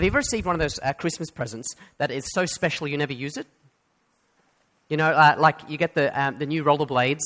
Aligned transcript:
Have 0.00 0.04
you 0.06 0.12
ever 0.12 0.16
received 0.16 0.46
one 0.46 0.54
of 0.54 0.60
those 0.60 0.78
uh, 0.82 0.94
Christmas 0.94 1.30
presents 1.30 1.76
that 1.98 2.10
is 2.10 2.24
so 2.32 2.46
special 2.46 2.88
you 2.88 2.96
never 2.96 3.12
use 3.12 3.36
it? 3.36 3.46
You 4.88 4.96
know, 4.96 5.10
uh, 5.10 5.34
like 5.36 5.60
you 5.68 5.76
get 5.76 5.92
the, 5.92 6.18
um, 6.18 6.38
the 6.38 6.46
new 6.46 6.64
rollerblades, 6.64 7.20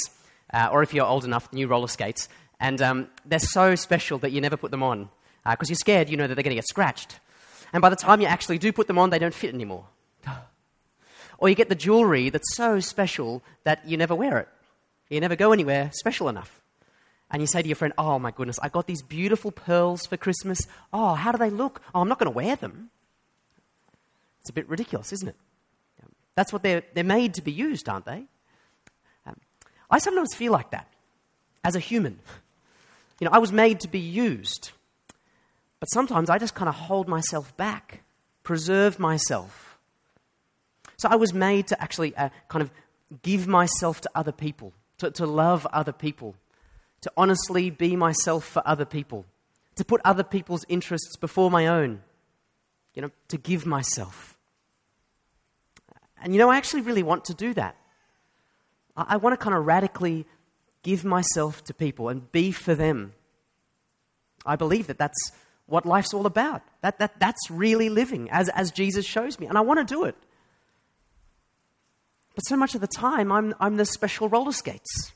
uh, 0.52 0.70
or 0.72 0.82
if 0.82 0.92
you're 0.92 1.06
old 1.06 1.24
enough, 1.24 1.48
the 1.52 1.54
new 1.54 1.68
roller 1.68 1.86
skates, 1.86 2.28
and 2.58 2.82
um, 2.82 3.08
they're 3.24 3.38
so 3.38 3.76
special 3.76 4.18
that 4.18 4.32
you 4.32 4.40
never 4.40 4.56
put 4.56 4.72
them 4.72 4.82
on 4.82 5.08
because 5.48 5.68
uh, 5.68 5.70
you're 5.70 5.76
scared, 5.76 6.08
you 6.10 6.16
know, 6.16 6.26
that 6.26 6.34
they're 6.34 6.42
going 6.42 6.50
to 6.50 6.56
get 6.56 6.66
scratched. 6.66 7.20
And 7.72 7.80
by 7.80 7.90
the 7.90 7.94
time 7.94 8.20
you 8.20 8.26
actually 8.26 8.58
do 8.58 8.72
put 8.72 8.88
them 8.88 8.98
on, 8.98 9.10
they 9.10 9.20
don't 9.20 9.32
fit 9.32 9.54
anymore. 9.54 9.86
or 11.38 11.48
you 11.48 11.54
get 11.54 11.68
the 11.68 11.76
jewelry 11.76 12.28
that's 12.28 12.56
so 12.56 12.80
special 12.80 13.44
that 13.62 13.86
you 13.86 13.96
never 13.96 14.16
wear 14.16 14.38
it. 14.38 14.48
You 15.10 15.20
never 15.20 15.36
go 15.36 15.52
anywhere 15.52 15.92
special 15.92 16.28
enough. 16.28 16.60
And 17.34 17.40
you 17.40 17.48
say 17.48 17.62
to 17.62 17.68
your 17.68 17.74
friend, 17.74 17.92
Oh 17.98 18.20
my 18.20 18.30
goodness, 18.30 18.60
I 18.62 18.68
got 18.68 18.86
these 18.86 19.02
beautiful 19.02 19.50
pearls 19.50 20.06
for 20.06 20.16
Christmas. 20.16 20.68
Oh, 20.92 21.14
how 21.14 21.32
do 21.32 21.38
they 21.38 21.50
look? 21.50 21.82
Oh, 21.92 22.00
I'm 22.00 22.08
not 22.08 22.20
going 22.20 22.30
to 22.30 22.36
wear 22.36 22.54
them. 22.54 22.90
It's 24.40 24.50
a 24.50 24.52
bit 24.52 24.68
ridiculous, 24.68 25.12
isn't 25.12 25.26
it? 25.26 25.34
That's 26.36 26.52
what 26.52 26.62
they're, 26.62 26.84
they're 26.94 27.02
made 27.02 27.34
to 27.34 27.42
be 27.42 27.50
used, 27.50 27.88
aren't 27.88 28.04
they? 28.04 28.26
Um, 29.26 29.36
I 29.90 29.98
sometimes 29.98 30.32
feel 30.32 30.52
like 30.52 30.70
that 30.70 30.86
as 31.64 31.74
a 31.74 31.80
human. 31.80 32.20
You 33.20 33.26
know, 33.26 33.30
I 33.32 33.38
was 33.38 33.52
made 33.52 33.78
to 33.80 33.88
be 33.88 34.00
used. 34.00 34.72
But 35.78 35.86
sometimes 35.86 36.28
I 36.28 36.38
just 36.38 36.56
kind 36.56 36.68
of 36.68 36.74
hold 36.74 37.06
myself 37.06 37.56
back, 37.56 38.02
preserve 38.42 38.98
myself. 38.98 39.78
So 40.96 41.08
I 41.08 41.14
was 41.14 41.32
made 41.32 41.68
to 41.68 41.80
actually 41.80 42.14
uh, 42.16 42.30
kind 42.48 42.60
of 42.60 42.72
give 43.22 43.46
myself 43.46 44.00
to 44.00 44.10
other 44.16 44.32
people, 44.32 44.72
to, 44.98 45.12
to 45.12 45.26
love 45.26 45.64
other 45.72 45.92
people, 45.92 46.34
to 47.04 47.12
honestly 47.18 47.68
be 47.68 47.96
myself 47.96 48.44
for 48.46 48.62
other 48.66 48.86
people, 48.86 49.26
to 49.76 49.84
put 49.84 50.00
other 50.04 50.24
people's 50.24 50.64
interests 50.68 51.16
before 51.16 51.50
my 51.50 51.66
own, 51.66 52.00
you 52.94 53.02
know, 53.02 53.10
to 53.28 53.36
give 53.36 53.66
myself. 53.66 54.38
And 56.22 56.32
you 56.32 56.38
know, 56.38 56.48
I 56.48 56.56
actually 56.56 56.80
really 56.80 57.02
want 57.02 57.26
to 57.26 57.34
do 57.34 57.52
that. 57.54 57.76
I, 58.96 59.04
I 59.10 59.16
want 59.18 59.38
to 59.38 59.44
kind 59.44 59.54
of 59.54 59.66
radically 59.66 60.24
give 60.82 61.04
myself 61.04 61.62
to 61.64 61.74
people 61.74 62.08
and 62.08 62.32
be 62.32 62.52
for 62.52 62.74
them. 62.74 63.12
I 64.46 64.56
believe 64.56 64.86
that 64.86 64.96
that's 64.96 65.32
what 65.66 65.84
life's 65.84 66.14
all 66.14 66.24
about. 66.24 66.62
That, 66.80 66.98
that, 67.00 67.20
that's 67.20 67.50
really 67.50 67.90
living, 67.90 68.30
as, 68.30 68.48
as 68.48 68.70
Jesus 68.70 69.04
shows 69.04 69.38
me. 69.38 69.46
And 69.46 69.58
I 69.58 69.60
want 69.60 69.86
to 69.86 69.94
do 69.94 70.04
it. 70.04 70.16
But 72.34 72.46
so 72.46 72.56
much 72.56 72.74
of 72.74 72.80
the 72.80 72.86
time, 72.86 73.30
I'm, 73.30 73.54
I'm 73.60 73.76
the 73.76 73.84
special 73.84 74.30
roller 74.30 74.52
skates. 74.52 75.12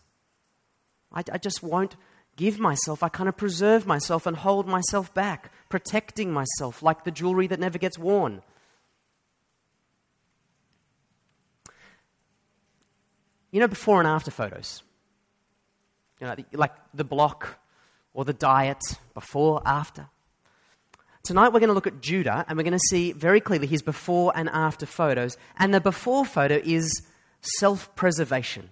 I, 1.13 1.23
I 1.33 1.39
just 1.39 1.63
won't 1.63 1.97
give 2.37 2.59
myself. 2.59 3.03
I 3.03 3.09
kind 3.09 3.29
of 3.29 3.37
preserve 3.37 3.87
myself 3.87 4.27
and 4.27 4.37
hold 4.37 4.67
myself 4.67 5.13
back, 5.13 5.53
protecting 5.69 6.33
myself 6.33 6.83
like 6.83 7.05
the 7.05 7.11
jewelry 7.11 7.47
that 7.49 7.61
never 7.61 7.79
gets 7.79 7.99
worn. 7.99 8.43
You 13.51 13.61
know, 13.61 13.69
before 13.69 13.99
and 13.99 14.09
after 14.09 14.31
photos. 14.31 14.83
You 16.21 16.27
know, 16.27 16.37
like 16.53 16.73
the 16.95 17.05
block 17.05 17.59
or 18.13 18.25
the 18.25 18.33
diet, 18.33 18.83
before, 19.15 19.63
after. 19.65 20.09
Tonight 21.23 21.49
we're 21.49 21.61
going 21.61 21.69
to 21.69 21.75
look 21.75 21.87
at 21.87 22.01
Judah 22.01 22.45
and 22.49 22.57
we're 22.57 22.65
going 22.65 22.73
to 22.73 22.89
see 22.91 23.13
very 23.13 23.41
clearly 23.41 23.67
his 23.67 23.83
before 23.83 24.33
and 24.35 24.49
after 24.49 24.87
photos. 24.87 25.37
And 25.59 25.73
the 25.75 25.81
before 25.81 26.25
photo 26.25 26.61
is 26.65 27.03
self 27.43 27.95
preservation. 27.97 28.71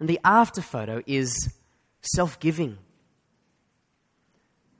And 0.00 0.08
the 0.08 0.18
after 0.24 0.62
photo 0.62 1.02
is 1.06 1.52
self 2.00 2.40
giving. 2.40 2.78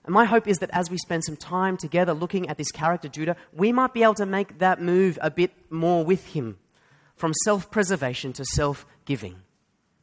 And 0.04 0.14
my 0.14 0.24
hope 0.24 0.48
is 0.48 0.58
that 0.58 0.70
as 0.72 0.90
we 0.90 0.96
spend 0.96 1.24
some 1.24 1.36
time 1.36 1.76
together 1.76 2.14
looking 2.14 2.48
at 2.48 2.56
this 2.56 2.72
character, 2.72 3.06
Judah, 3.06 3.36
we 3.52 3.70
might 3.70 3.92
be 3.92 4.02
able 4.02 4.14
to 4.14 4.26
make 4.26 4.58
that 4.58 4.80
move 4.80 5.18
a 5.20 5.30
bit 5.30 5.52
more 5.70 6.04
with 6.04 6.28
him 6.28 6.58
from 7.16 7.34
self 7.44 7.70
preservation 7.70 8.32
to 8.32 8.44
self 8.44 8.86
giving. 9.04 9.36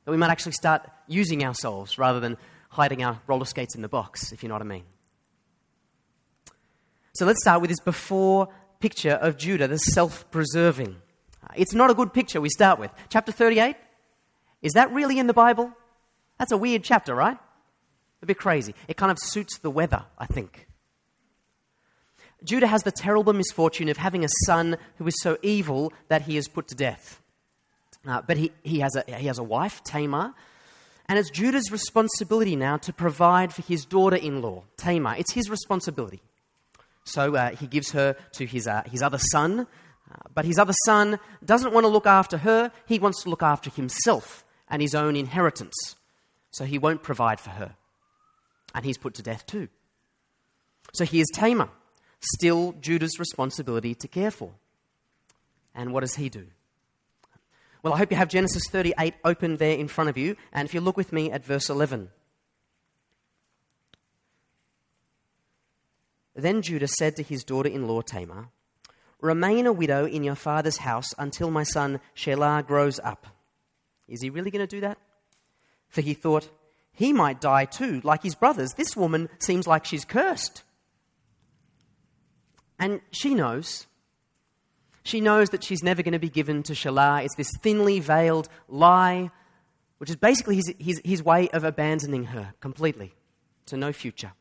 That 0.06 0.12
we 0.12 0.18
might 0.18 0.30
actually 0.30 0.54
start 0.54 0.88
using 1.08 1.44
ourselves 1.44 1.98
rather 1.98 2.20
than 2.20 2.38
hiding 2.70 3.04
our 3.04 3.20
roller 3.26 3.46
skates 3.46 3.76
in 3.76 3.82
the 3.82 3.90
box, 3.90 4.32
if 4.32 4.44
you 4.44 4.50
know 4.50 4.56
what 4.56 4.62
I 4.62 4.66
mean. 4.66 4.84
So 7.16 7.26
let's 7.26 7.42
start 7.42 7.62
with 7.62 7.72
this 7.72 7.80
before 7.80 8.50
picture 8.80 9.14
of 9.14 9.38
Judah, 9.38 9.68
the 9.68 9.80
self 9.80 10.30
preserving. 10.30 10.98
It's 11.56 11.74
not 11.74 11.90
a 11.90 11.96
good 11.96 12.14
picture 12.14 12.40
we 12.40 12.50
start 12.50 12.78
with. 12.80 12.92
Chapter 13.10 13.32
38 13.32 13.76
is 14.62 14.74
that 14.74 14.92
really 14.92 15.20
in 15.20 15.28
the 15.28 15.34
Bible? 15.34 15.72
That's 16.40 16.52
a 16.52 16.58
weird 16.58 16.84
chapter, 16.84 17.16
right? 17.16 17.38
A 18.22 18.26
bit 18.26 18.38
crazy. 18.38 18.74
It 18.88 18.98
kind 18.98 19.12
of 19.12 19.18
suits 19.20 19.60
the 19.60 19.70
weather, 19.70 20.06
I 20.18 20.26
think. 20.26 20.68
Judah 22.44 22.68
has 22.68 22.84
the 22.84 22.92
terrible 22.92 23.34
misfortune 23.34 23.90
of 23.90 23.98
having 23.98 24.24
a 24.24 24.30
son 24.46 24.78
who 24.98 25.08
is 25.08 25.20
so 25.22 25.38
evil 25.42 25.92
that 26.08 26.24
he 26.24 26.38
is 26.38 26.48
put 26.48 26.68
to 26.68 26.76
death. 26.76 27.22
Uh, 28.08 28.22
but 28.22 28.38
he, 28.38 28.52
he, 28.64 28.80
has 28.80 28.96
a, 28.96 29.04
he 29.08 29.28
has 29.28 29.40
a 29.40 29.44
wife, 29.44 29.84
Tamar, 29.84 30.34
and 31.10 31.18
it's 31.18 31.30
Judah's 31.30 31.72
responsibility 31.72 32.56
now 32.56 32.78
to 32.78 32.94
provide 32.94 33.54
for 33.54 33.62
his 33.64 33.86
daughter 33.86 34.16
in 34.16 34.42
law, 34.42 34.64
Tamar. 34.78 35.16
It's 35.18 35.34
his 35.34 35.50
responsibility. 35.50 36.22
So 37.04 37.36
uh, 37.36 37.56
he 37.56 37.68
gives 37.68 37.92
her 37.92 38.16
to 38.34 38.46
his, 38.46 38.68
uh, 38.68 38.84
his 38.86 39.02
other 39.02 39.18
son, 39.18 39.62
uh, 39.62 40.16
but 40.34 40.46
his 40.46 40.58
other 40.58 40.74
son 40.86 41.20
doesn't 41.44 41.74
want 41.74 41.86
to 41.86 41.90
look 41.90 42.06
after 42.06 42.38
her, 42.40 42.72
he 42.86 43.00
wants 43.00 43.24
to 43.24 43.30
look 43.30 43.44
after 43.44 43.70
himself 43.70 44.46
and 44.70 44.82
his 44.82 44.96
own 44.96 45.16
inheritance. 45.16 45.96
So 46.52 46.66
he 46.66 46.78
won't 46.78 47.04
provide 47.04 47.40
for 47.40 47.52
her. 47.52 47.76
And 48.74 48.86
he's 48.86 48.98
put 48.98 49.14
to 49.16 49.22
death 49.22 49.46
too. 49.46 49.70
So 50.94 51.06
here's 51.06 51.28
Tamar, 51.34 51.70
still 52.20 52.74
Judah's 52.80 53.20
responsibility 53.20 53.96
to 53.96 54.08
care 54.08 54.32
for. 54.32 54.52
And 55.76 55.94
what 55.94 56.02
does 56.02 56.16
he 56.16 56.30
do? 56.30 56.48
Well, 57.84 57.94
I 57.94 57.98
hope 57.98 58.12
you 58.12 58.18
have 58.18 58.30
Genesis 58.30 58.64
38 58.70 59.14
open 59.24 59.58
there 59.58 59.78
in 59.78 59.88
front 59.88 60.10
of 60.10 60.18
you. 60.18 60.36
And 60.52 60.68
if 60.68 60.74
you 60.74 60.82
look 60.82 60.98
with 60.98 61.14
me 61.14 61.32
at 61.32 61.46
verse 61.46 61.70
11. 61.70 62.10
Then 66.36 66.62
Judah 66.62 66.88
said 66.88 67.16
to 67.16 67.24
his 67.24 67.44
daughter 67.44 67.70
in 67.70 67.88
law 67.88 68.02
Tamar, 68.02 68.50
Remain 69.22 69.66
a 69.66 69.74
widow 69.74 70.06
in 70.06 70.24
your 70.24 70.36
father's 70.36 70.78
house 70.78 71.14
until 71.18 71.50
my 71.50 71.64
son 71.64 72.00
Shelah 72.16 72.66
grows 72.66 73.00
up. 73.00 73.37
Is 74.08 74.22
he 74.22 74.30
really 74.30 74.52
going 74.52 74.66
to 74.66 74.76
do 74.76 74.82
that? 74.82 74.98
For 75.90 76.02
he 76.02 76.14
thought, 76.14 76.50
he 76.92 77.14
might 77.14 77.40
die 77.40 77.66
too, 77.66 78.02
like 78.04 78.24
his 78.24 78.36
brothers. 78.36 78.74
This 78.74 78.96
woman 78.96 79.30
seems 79.40 79.68
like 79.68 79.86
she's 79.86 80.06
cursed. 80.06 80.64
And 82.80 83.02
she 83.12 83.36
knows. 83.36 83.88
She 85.04 85.22
knows 85.22 85.50
that 85.52 85.64
she's 85.64 85.84
never 85.84 86.04
going 86.04 86.14
to 86.14 86.20
be 86.20 86.30
given 86.30 86.64
to 86.64 86.74
Shelah. 86.74 87.24
It's 87.24 87.36
this 87.36 87.52
thinly 87.62 88.00
veiled 88.00 88.50
lie, 88.68 89.32
which 90.00 90.10
is 90.10 90.16
basically 90.16 90.56
his, 90.56 90.74
his, 90.80 91.02
his 91.04 91.24
way 91.24 91.50
of 91.50 91.64
abandoning 91.64 92.26
her 92.26 92.54
completely 92.60 93.14
to 93.68 93.78
no 93.78 93.94
future. 93.94 94.34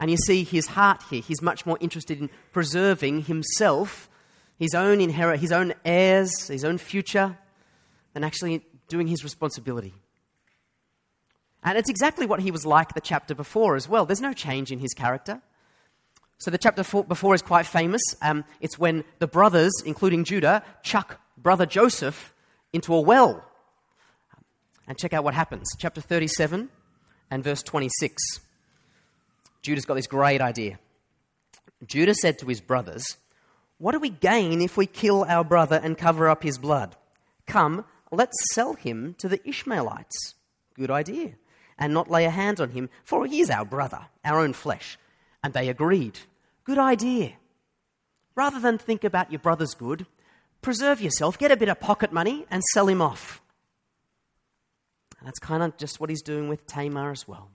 And 0.00 0.10
you 0.10 0.16
see 0.16 0.42
his 0.42 0.68
heart 0.68 1.02
here. 1.10 1.20
He's 1.20 1.42
much 1.42 1.66
more 1.66 1.78
interested 1.80 2.20
in 2.20 2.30
preserving 2.52 3.22
himself, 3.22 4.08
his 4.58 4.74
own 4.74 5.00
inherit, 5.00 5.40
his 5.40 5.52
own 5.52 5.74
heirs, 5.84 6.48
his 6.48 6.64
own 6.64 6.78
future, 6.78 7.36
than 8.12 8.24
actually 8.24 8.62
doing 8.88 9.06
his 9.06 9.24
responsibility. 9.24 9.94
And 11.64 11.78
it's 11.78 11.88
exactly 11.88 12.26
what 12.26 12.40
he 12.40 12.50
was 12.50 12.66
like 12.66 12.94
the 12.94 13.00
chapter 13.00 13.34
before 13.34 13.76
as 13.76 13.88
well. 13.88 14.04
There's 14.04 14.20
no 14.20 14.32
change 14.32 14.72
in 14.72 14.78
his 14.78 14.94
character. 14.94 15.40
So 16.38 16.50
the 16.50 16.58
chapter 16.58 16.82
before 17.02 17.34
is 17.34 17.42
quite 17.42 17.66
famous. 17.66 18.02
Um, 18.20 18.44
it's 18.60 18.78
when 18.78 19.04
the 19.20 19.28
brothers, 19.28 19.72
including 19.86 20.24
Judah, 20.24 20.64
chuck 20.82 21.20
brother 21.36 21.66
Joseph 21.66 22.34
into 22.72 22.94
a 22.94 23.00
well. 23.00 23.44
And 24.88 24.98
check 24.98 25.12
out 25.12 25.22
what 25.22 25.34
happens. 25.34 25.68
Chapter 25.78 26.00
37 26.00 26.68
and 27.30 27.44
verse 27.44 27.62
26. 27.62 28.40
Judah's 29.62 29.84
got 29.84 29.94
this 29.94 30.08
great 30.08 30.40
idea. 30.40 30.80
Judah 31.86 32.14
said 32.14 32.38
to 32.40 32.46
his 32.46 32.60
brothers, 32.60 33.04
What 33.78 33.92
do 33.92 34.00
we 34.00 34.10
gain 34.10 34.60
if 34.60 34.76
we 34.76 34.86
kill 34.86 35.24
our 35.24 35.44
brother 35.44 35.80
and 35.82 35.96
cover 35.96 36.28
up 36.28 36.42
his 36.42 36.58
blood? 36.58 36.96
Come, 37.46 37.84
let's 38.12 38.36
sell 38.52 38.74
him 38.74 39.14
to 39.18 39.28
the 39.28 39.40
Ishmaelites. 39.48 40.34
Good 40.74 40.90
idea. 40.90 41.32
And 41.78 41.92
not 41.92 42.10
lay 42.10 42.24
a 42.24 42.30
hand 42.30 42.60
on 42.60 42.70
him, 42.70 42.90
for 43.02 43.26
he 43.26 43.40
is 43.40 43.50
our 43.50 43.64
brother, 43.64 44.06
our 44.24 44.38
own 44.38 44.52
flesh. 44.52 44.98
And 45.42 45.52
they 45.52 45.68
agreed. 45.68 46.20
Good 46.64 46.78
idea. 46.78 47.32
Rather 48.36 48.60
than 48.60 48.78
think 48.78 49.02
about 49.02 49.32
your 49.32 49.40
brother's 49.40 49.74
good, 49.74 50.06
preserve 50.60 51.00
yourself, 51.00 51.38
get 51.38 51.50
a 51.50 51.56
bit 51.56 51.68
of 51.68 51.80
pocket 51.80 52.12
money, 52.12 52.46
and 52.50 52.62
sell 52.72 52.86
him 52.86 53.02
off. 53.02 53.42
And 55.18 55.26
that's 55.26 55.38
kind 55.38 55.62
of 55.62 55.76
just 55.76 55.98
what 55.98 56.10
he's 56.10 56.22
doing 56.22 56.48
with 56.48 56.66
Tamar 56.66 57.10
as 57.10 57.26
well. 57.26 57.50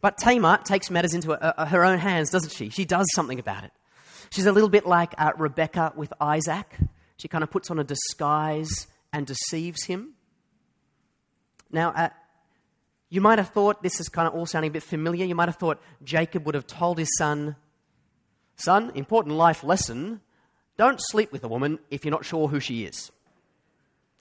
But 0.00 0.16
Tamar 0.18 0.58
takes 0.58 0.90
matters 0.90 1.14
into 1.14 1.32
her 1.32 1.84
own 1.84 1.98
hands, 1.98 2.30
doesn't 2.30 2.52
she? 2.52 2.68
She 2.68 2.84
does 2.84 3.06
something 3.14 3.38
about 3.38 3.64
it. 3.64 3.72
She's 4.30 4.46
a 4.46 4.52
little 4.52 4.68
bit 4.68 4.86
like 4.86 5.14
uh, 5.18 5.32
Rebecca 5.36 5.92
with 5.96 6.12
Isaac. 6.20 6.76
She 7.18 7.28
kind 7.28 7.44
of 7.44 7.50
puts 7.50 7.70
on 7.70 7.78
a 7.78 7.84
disguise 7.84 8.86
and 9.12 9.26
deceives 9.26 9.84
him. 9.84 10.14
Now, 11.70 11.90
uh, 11.90 12.08
You 13.10 13.20
might 13.20 13.38
have 13.38 13.48
thought, 13.48 13.82
this 13.82 14.00
is 14.00 14.08
kind 14.08 14.28
of 14.28 14.34
all 14.34 14.44
sounding 14.46 14.70
a 14.70 14.72
bit 14.72 14.82
familiar, 14.82 15.24
you 15.24 15.34
might 15.34 15.48
have 15.48 15.56
thought 15.56 15.80
Jacob 16.04 16.44
would 16.44 16.54
have 16.54 16.66
told 16.66 16.98
his 16.98 17.08
son, 17.16 17.56
Son, 18.56 18.90
important 18.94 19.36
life 19.36 19.62
lesson 19.64 20.20
don't 20.76 21.00
sleep 21.10 21.32
with 21.32 21.42
a 21.42 21.48
woman 21.48 21.78
if 21.90 22.04
you're 22.04 22.12
not 22.12 22.24
sure 22.24 22.48
who 22.48 22.60
she 22.60 22.84
is. 22.84 23.10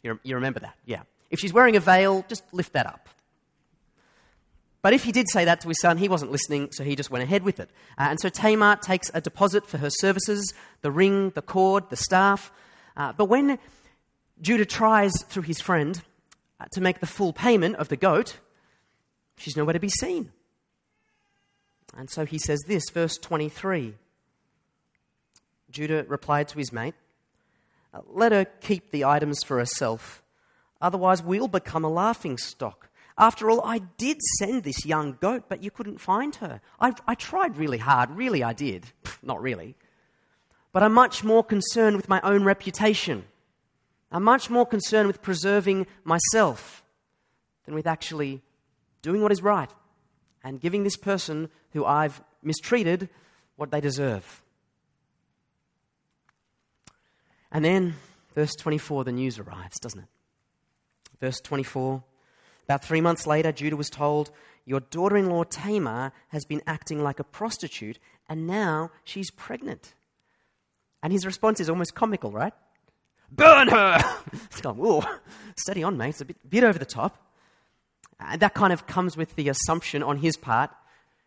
You, 0.02 0.20
you 0.24 0.36
remember 0.36 0.60
that? 0.62 0.76
Yeah. 0.86 1.04
If 1.30 1.40
she's 1.40 1.54
wearing 1.54 1.76
a 1.76 1.80
veil, 1.80 2.26
just 2.28 2.44
lift 2.52 2.74
that 2.74 2.88
up. 2.88 3.10
But 4.82 4.94
if 4.94 5.04
he 5.04 5.12
did 5.12 5.28
say 5.30 5.46
that 5.46 5.62
to 5.62 5.68
his 5.68 5.80
son, 5.82 5.98
he 5.98 6.08
wasn't 6.08 6.32
listening, 6.32 6.72
so 6.72 6.84
he 6.84 6.96
just 6.96 7.12
went 7.12 7.24
ahead 7.24 7.44
with 7.44 7.60
it. 7.60 7.70
Uh, 7.98 8.08
and 8.10 8.20
so 8.20 8.30
Tamar 8.30 8.78
takes 8.78 9.12
a 9.14 9.22
deposit 9.22 9.68
for 9.68 9.78
her 9.78 9.90
services 9.90 10.54
the 10.82 10.92
ring, 10.92 11.32
the 11.32 11.42
cord, 11.42 11.90
the 11.90 11.96
staff. 11.96 12.52
Uh, 12.98 13.14
but 13.14 13.26
when 13.26 13.60
Judah 14.42 14.66
tries 14.66 15.22
through 15.24 15.44
his 15.44 15.62
friend 15.62 16.02
uh, 16.60 16.66
to 16.72 16.82
make 16.82 17.00
the 17.00 17.06
full 17.06 17.32
payment 17.32 17.76
of 17.76 17.90
the 17.90 17.96
goat, 17.96 18.40
she's 19.38 19.56
nowhere 19.56 19.74
to 19.74 19.80
be 19.80 19.88
seen. 19.88 20.32
And 21.96 22.10
so 22.10 22.26
he 22.26 22.40
says 22.40 22.60
this, 22.68 22.90
verse 22.90 23.18
23. 23.18 23.94
Judah 25.70 26.06
replied 26.08 26.48
to 26.50 26.58
his 26.58 26.74
mate, 26.74 26.96
uh, 27.94 28.02
Let 28.08 28.32
her 28.32 28.46
keep 28.46 28.90
the 28.90 29.06
items 29.06 29.44
for 29.44 29.60
herself, 29.60 30.24
otherwise, 30.82 31.22
we'll 31.22 31.48
become 31.48 31.86
a 31.86 31.90
laughing 31.90 32.38
stock. 32.38 32.90
After 33.16 33.50
all, 33.50 33.62
I 33.64 33.80
did 33.80 34.22
send 34.40 34.64
this 34.64 34.86
young 34.86 35.18
goat, 35.20 35.46
but 35.50 35.64
you 35.64 35.72
couldn't 35.72 36.00
find 36.00 36.36
her. 36.36 36.62
I, 36.80 36.94
I 37.08 37.16
tried 37.16 37.58
really 37.58 37.80
hard, 37.80 38.12
really, 38.12 38.44
I 38.44 38.54
did. 38.54 38.86
Not 39.24 39.42
really. 39.42 39.76
But 40.72 40.84
I'm 40.84 40.94
much 40.94 41.24
more 41.24 41.44
concerned 41.44 41.96
with 41.96 42.10
my 42.10 42.20
own 42.22 42.44
reputation. 42.44 43.26
I'm 44.12 44.24
much 44.24 44.50
more 44.50 44.66
concerned 44.66 45.08
with 45.08 45.22
preserving 45.22 45.88
myself 46.04 46.84
than 47.66 47.76
with 47.76 47.88
actually 47.88 48.42
doing 49.02 49.22
what 49.22 49.32
is 49.32 49.42
right 49.42 49.70
and 50.44 50.62
giving 50.62 50.84
this 50.84 50.98
person 50.98 51.50
who 51.74 51.86
I've 51.86 52.22
mistreated 52.42 53.10
what 53.56 53.72
they 53.72 53.82
deserve. 53.82 54.42
And 57.52 57.64
then, 57.64 57.96
verse 58.36 58.54
24, 58.56 59.04
the 59.04 59.12
news 59.12 59.40
arrives, 59.40 59.80
doesn't 59.80 60.02
it? 60.02 60.08
Verse 61.20 61.40
24 61.42 62.04
About 62.66 62.84
three 62.84 63.02
months 63.02 63.26
later, 63.26 63.52
Judah 63.52 63.76
was 63.76 63.90
told, 63.90 64.32
Your 64.66 64.82
daughter 64.82 65.18
in 65.18 65.30
law 65.30 65.44
Tamar 65.44 66.12
has 66.30 66.46
been 66.46 66.62
acting 66.68 67.02
like 67.02 67.20
a 67.20 67.24
prostitute, 67.24 68.00
and 68.30 68.46
now 68.46 68.92
she's 69.04 69.32
pregnant. 69.32 69.94
And 71.04 71.14
his 71.14 71.26
response 71.26 71.60
is 71.60 71.70
almost 71.70 71.96
comical, 71.96 72.32
right? 72.32 72.54
Burn 73.32 73.68
her! 73.68 74.00
it's 74.34 74.62
going, 74.62 74.78
whoa, 74.78 75.04
steady 75.58 75.84
on, 75.84 75.98
mate. 75.98 76.10
It's 76.10 76.22
a 76.22 76.26
bit, 76.26 76.50
bit 76.50 76.64
over 76.64 76.80
the 76.80 76.86
top. 76.86 77.18
And 78.20 78.42
that 78.42 78.54
kind 78.54 78.74
of 78.74 78.88
comes 78.88 79.16
with 79.16 79.36
the 79.36 79.50
assumption 79.50 80.02
on 80.02 80.18
his 80.18 80.38
part 80.38 80.72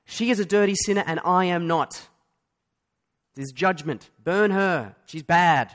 she 0.06 0.30
is 0.30 0.40
a 0.40 0.44
dirty 0.44 0.74
sinner, 0.74 1.04
and 1.06 1.20
I 1.24 1.44
am 1.44 1.68
not. 1.68 2.08
There's 3.36 3.52
judgment. 3.52 4.10
Burn 4.24 4.50
her. 4.50 4.96
She's 5.06 5.22
bad 5.22 5.70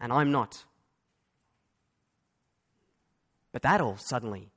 and 0.00 0.12
I'm 0.12 0.30
not. 0.30 0.64
But 3.52 3.62
that 3.62 3.80
all 3.80 3.96
suddenly 3.96 4.50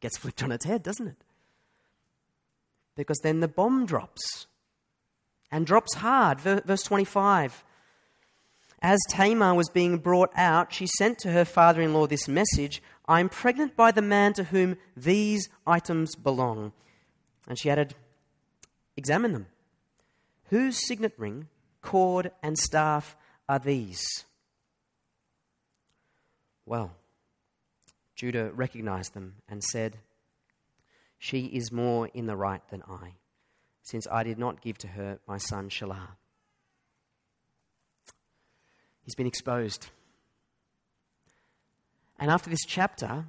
gets 0.00 0.18
flipped 0.18 0.42
on 0.42 0.52
its 0.52 0.64
head, 0.64 0.82
doesn't 0.82 1.08
it? 1.08 1.24
Because 2.96 3.18
then 3.22 3.40
the 3.40 3.48
bomb 3.48 3.86
drops 3.86 4.46
and 5.52 5.66
drops 5.66 5.96
hard. 5.96 6.40
Verse 6.40 6.82
25. 6.82 7.62
As 8.80 8.98
Tamar 9.10 9.54
was 9.54 9.68
being 9.68 9.98
brought 9.98 10.32
out, 10.34 10.72
she 10.72 10.88
sent 10.98 11.18
to 11.20 11.30
her 11.30 11.44
father 11.44 11.80
in 11.80 11.94
law 11.94 12.08
this 12.08 12.26
message 12.26 12.82
I 13.06 13.20
am 13.20 13.28
pregnant 13.28 13.76
by 13.76 13.92
the 13.92 14.02
man 14.02 14.32
to 14.34 14.44
whom 14.44 14.76
these 14.96 15.48
items 15.66 16.16
belong. 16.16 16.72
And 17.46 17.58
she 17.58 17.70
added, 17.70 17.94
Examine 18.96 19.32
them. 19.32 19.46
Whose 20.50 20.86
signet 20.86 21.14
ring, 21.16 21.48
cord, 21.80 22.32
and 22.42 22.58
staff 22.58 23.16
are 23.48 23.58
these? 23.58 24.04
Well, 26.66 26.92
Judah 28.14 28.52
recognized 28.52 29.14
them 29.14 29.34
and 29.48 29.62
said, 29.62 29.98
She 31.18 31.46
is 31.46 31.72
more 31.72 32.08
in 32.14 32.26
the 32.26 32.36
right 32.36 32.62
than 32.70 32.82
I, 32.88 33.14
since 33.82 34.06
I 34.10 34.22
did 34.22 34.38
not 34.38 34.60
give 34.60 34.78
to 34.78 34.88
her 34.88 35.18
my 35.26 35.38
son 35.38 35.68
Shelah. 35.68 36.08
He's 39.04 39.14
been 39.14 39.26
exposed. 39.26 39.88
And 42.18 42.30
after 42.30 42.48
this 42.48 42.64
chapter, 42.66 43.24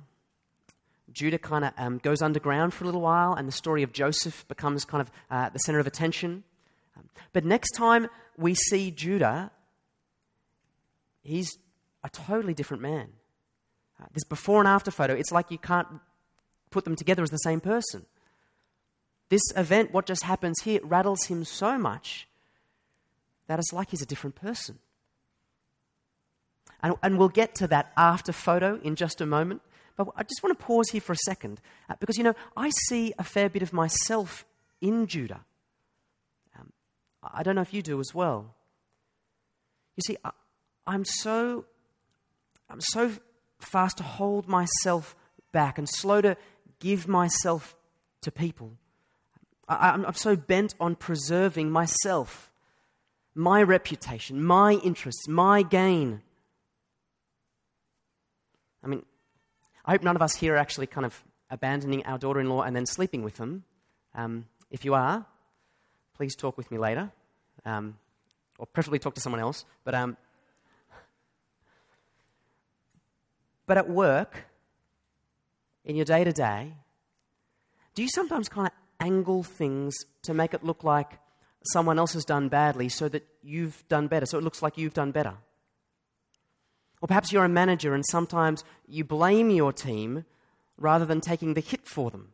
Judah 1.12 1.40
kind 1.40 1.66
of 1.66 1.74
um, 1.78 1.98
goes 1.98 2.22
underground 2.22 2.74
for 2.74 2.84
a 2.84 2.88
little 2.88 3.02
while, 3.02 3.34
and 3.34 3.48
the 3.48 3.52
story 3.52 3.84
of 3.84 3.92
Joseph 3.92 4.48
becomes 4.48 4.86
kind 4.86 5.02
of 5.02 5.12
uh, 5.32 5.50
the 5.50 5.60
center 5.60 5.80
of 5.80 5.88
attention. 5.88 6.44
Um, 6.96 7.10
but 7.34 7.44
next 7.44 7.72
time 7.72 8.08
we 8.38 8.54
see 8.54 8.92
Judah, 8.92 9.52
he's 11.22 11.58
a 12.04 12.10
totally 12.10 12.54
different 12.54 12.84
man. 12.84 13.10
Uh, 14.00 14.06
this 14.14 14.24
before 14.26 14.60
and 14.60 14.68
after 14.68 14.92
photo, 14.92 15.14
it's 15.14 15.32
like 15.32 15.50
you 15.50 15.58
can't 15.58 15.88
put 16.70 16.84
them 16.84 16.96
together 16.96 17.24
as 17.24 17.30
the 17.30 17.38
same 17.38 17.62
person. 17.62 18.06
This 19.30 19.42
event, 19.56 19.94
what 19.94 20.06
just 20.06 20.24
happens 20.24 20.62
here, 20.64 20.80
rattles 20.84 21.26
him 21.26 21.44
so 21.44 21.78
much 21.78 22.28
that 23.48 23.60
it's 23.60 23.74
like 23.74 23.90
he's 23.90 24.02
a 24.02 24.06
different 24.06 24.36
person. 24.36 24.80
And, 26.82 26.96
and 27.02 27.18
we'll 27.18 27.30
get 27.30 27.56
to 27.56 27.68
that 27.68 27.92
after 27.98 28.32
photo 28.32 28.80
in 28.84 28.96
just 28.96 29.22
a 29.22 29.26
moment. 29.26 29.62
But 29.96 30.10
I 30.16 30.24
just 30.24 30.42
want 30.44 30.58
to 30.58 30.66
pause 30.66 30.90
here 30.90 31.02
for 31.02 31.14
a 31.14 31.18
second 31.26 31.62
uh, 31.90 31.96
because, 32.00 32.18
you 32.18 32.24
know, 32.24 32.36
I 32.58 32.72
see 32.88 33.14
a 33.18 33.24
fair 33.24 33.50
bit 33.50 33.62
of 33.62 33.74
myself 33.74 34.46
in 34.82 35.08
Judah. 35.08 35.42
Um, 36.60 36.74
I 37.24 37.44
don't 37.44 37.56
know 37.56 37.62
if 37.62 37.74
you 37.74 37.82
do 37.82 38.00
as 38.00 38.14
well. 38.14 38.54
You 39.96 40.02
see, 40.06 40.18
I, 40.26 40.32
I'm 40.86 41.06
so, 41.06 41.66
I'm 42.70 42.82
so 42.82 43.12
fast 43.60 43.98
to 43.98 44.04
hold 44.04 44.48
myself 44.48 45.16
back 45.52 45.78
and 45.78 45.88
slow 45.88 46.22
to 46.22 46.36
give 46.80 47.08
myself 47.08 47.76
to 48.22 48.32
people. 48.32 48.74
I, 49.68 49.94
am 49.94 50.14
so 50.14 50.36
bent 50.36 50.76
on 50.80 50.96
preserving 50.96 51.72
myself, 51.72 52.52
my 53.34 53.64
reputation, 53.64 54.44
my 54.44 54.74
interests, 54.74 55.28
my 55.28 55.62
gain. 55.62 56.22
I 58.84 58.88
mean, 58.88 59.04
I 59.86 59.92
hope 59.92 60.04
none 60.04 60.16
of 60.16 60.22
us 60.22 60.36
here 60.36 60.56
are 60.56 60.58
actually 60.58 60.88
kind 60.88 61.06
of 61.06 61.24
abandoning 61.50 62.06
our 62.06 62.18
daughter 62.18 62.40
in 62.40 62.50
law 62.50 62.64
and 62.64 62.76
then 62.76 62.86
sleeping 62.86 63.24
with 63.24 63.38
them. 63.38 63.64
Um, 64.16 64.46
if 64.70 64.84
you 64.84 64.94
are, 64.94 65.26
please 66.16 66.36
talk 66.36 66.58
with 66.58 66.70
me 66.72 66.78
later, 66.78 67.12
um, 67.66 67.98
or 68.58 68.66
preferably 68.66 69.00
talk 69.00 69.16
to 69.16 69.22
someone 69.22 69.40
else. 69.40 69.66
But 69.84 69.96
um, 69.96 70.18
But 73.66 73.78
at 73.78 73.90
work, 73.90 74.46
in 75.86 75.96
your 75.96 76.06
day 76.06 76.24
to 76.24 76.32
day, 76.32 76.74
do 77.96 78.02
you 78.02 78.10
sometimes 78.10 78.50
kind 78.50 78.68
of 78.68 78.74
angle 79.04 79.44
things 79.44 79.94
to 80.24 80.34
make 80.34 80.54
it 80.54 80.64
look 80.64 80.84
like 80.84 81.20
someone 81.66 82.00
else 82.00 82.14
has 82.14 82.26
done 82.26 82.50
badly 82.50 82.90
so 82.90 83.10
that 83.10 83.26
you've 83.42 83.84
done 83.90 84.08
better, 84.08 84.26
so 84.26 84.38
it 84.38 84.44
looks 84.44 84.62
like 84.62 84.78
you've 84.78 84.94
done 84.94 85.12
better? 85.12 85.34
Or 87.02 87.08
perhaps 87.08 87.32
you're 87.32 87.44
a 87.44 87.50
manager 87.50 87.94
and 87.94 88.04
sometimes 88.10 88.64
you 88.88 89.04
blame 89.04 89.50
your 89.50 89.74
team 89.74 90.26
rather 90.78 91.06
than 91.06 91.20
taking 91.20 91.54
the 91.54 91.62
hit 91.62 91.86
for 91.86 92.10
them. 92.10 92.30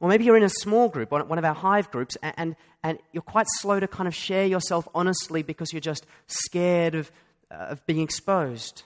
Or 0.00 0.08
maybe 0.08 0.24
you're 0.24 0.36
in 0.36 0.42
a 0.42 0.48
small 0.48 0.88
group, 0.88 1.10
one 1.10 1.38
of 1.38 1.44
our 1.44 1.54
hive 1.54 1.90
groups, 1.90 2.16
and, 2.22 2.56
and 2.82 2.98
you're 3.12 3.22
quite 3.22 3.46
slow 3.60 3.78
to 3.78 3.86
kind 3.86 4.08
of 4.08 4.14
share 4.14 4.46
yourself 4.46 4.88
honestly 4.94 5.42
because 5.42 5.72
you're 5.72 5.80
just 5.80 6.06
scared 6.26 6.94
of, 6.94 7.12
uh, 7.50 7.72
of 7.72 7.86
being 7.86 8.00
exposed. 8.00 8.82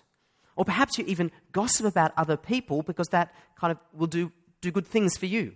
Or 0.54 0.64
perhaps 0.64 0.98
you 0.98 1.04
even 1.06 1.30
gossip 1.52 1.87
about 1.87 2.12
other 2.16 2.37
people 2.37 2.82
because 2.82 3.08
that 3.08 3.32
kind 3.58 3.70
of 3.70 3.78
will 3.92 4.06
do, 4.08 4.32
do 4.60 4.70
good 4.70 4.87
things 4.87 5.16
for 5.16 5.26
you. 5.26 5.54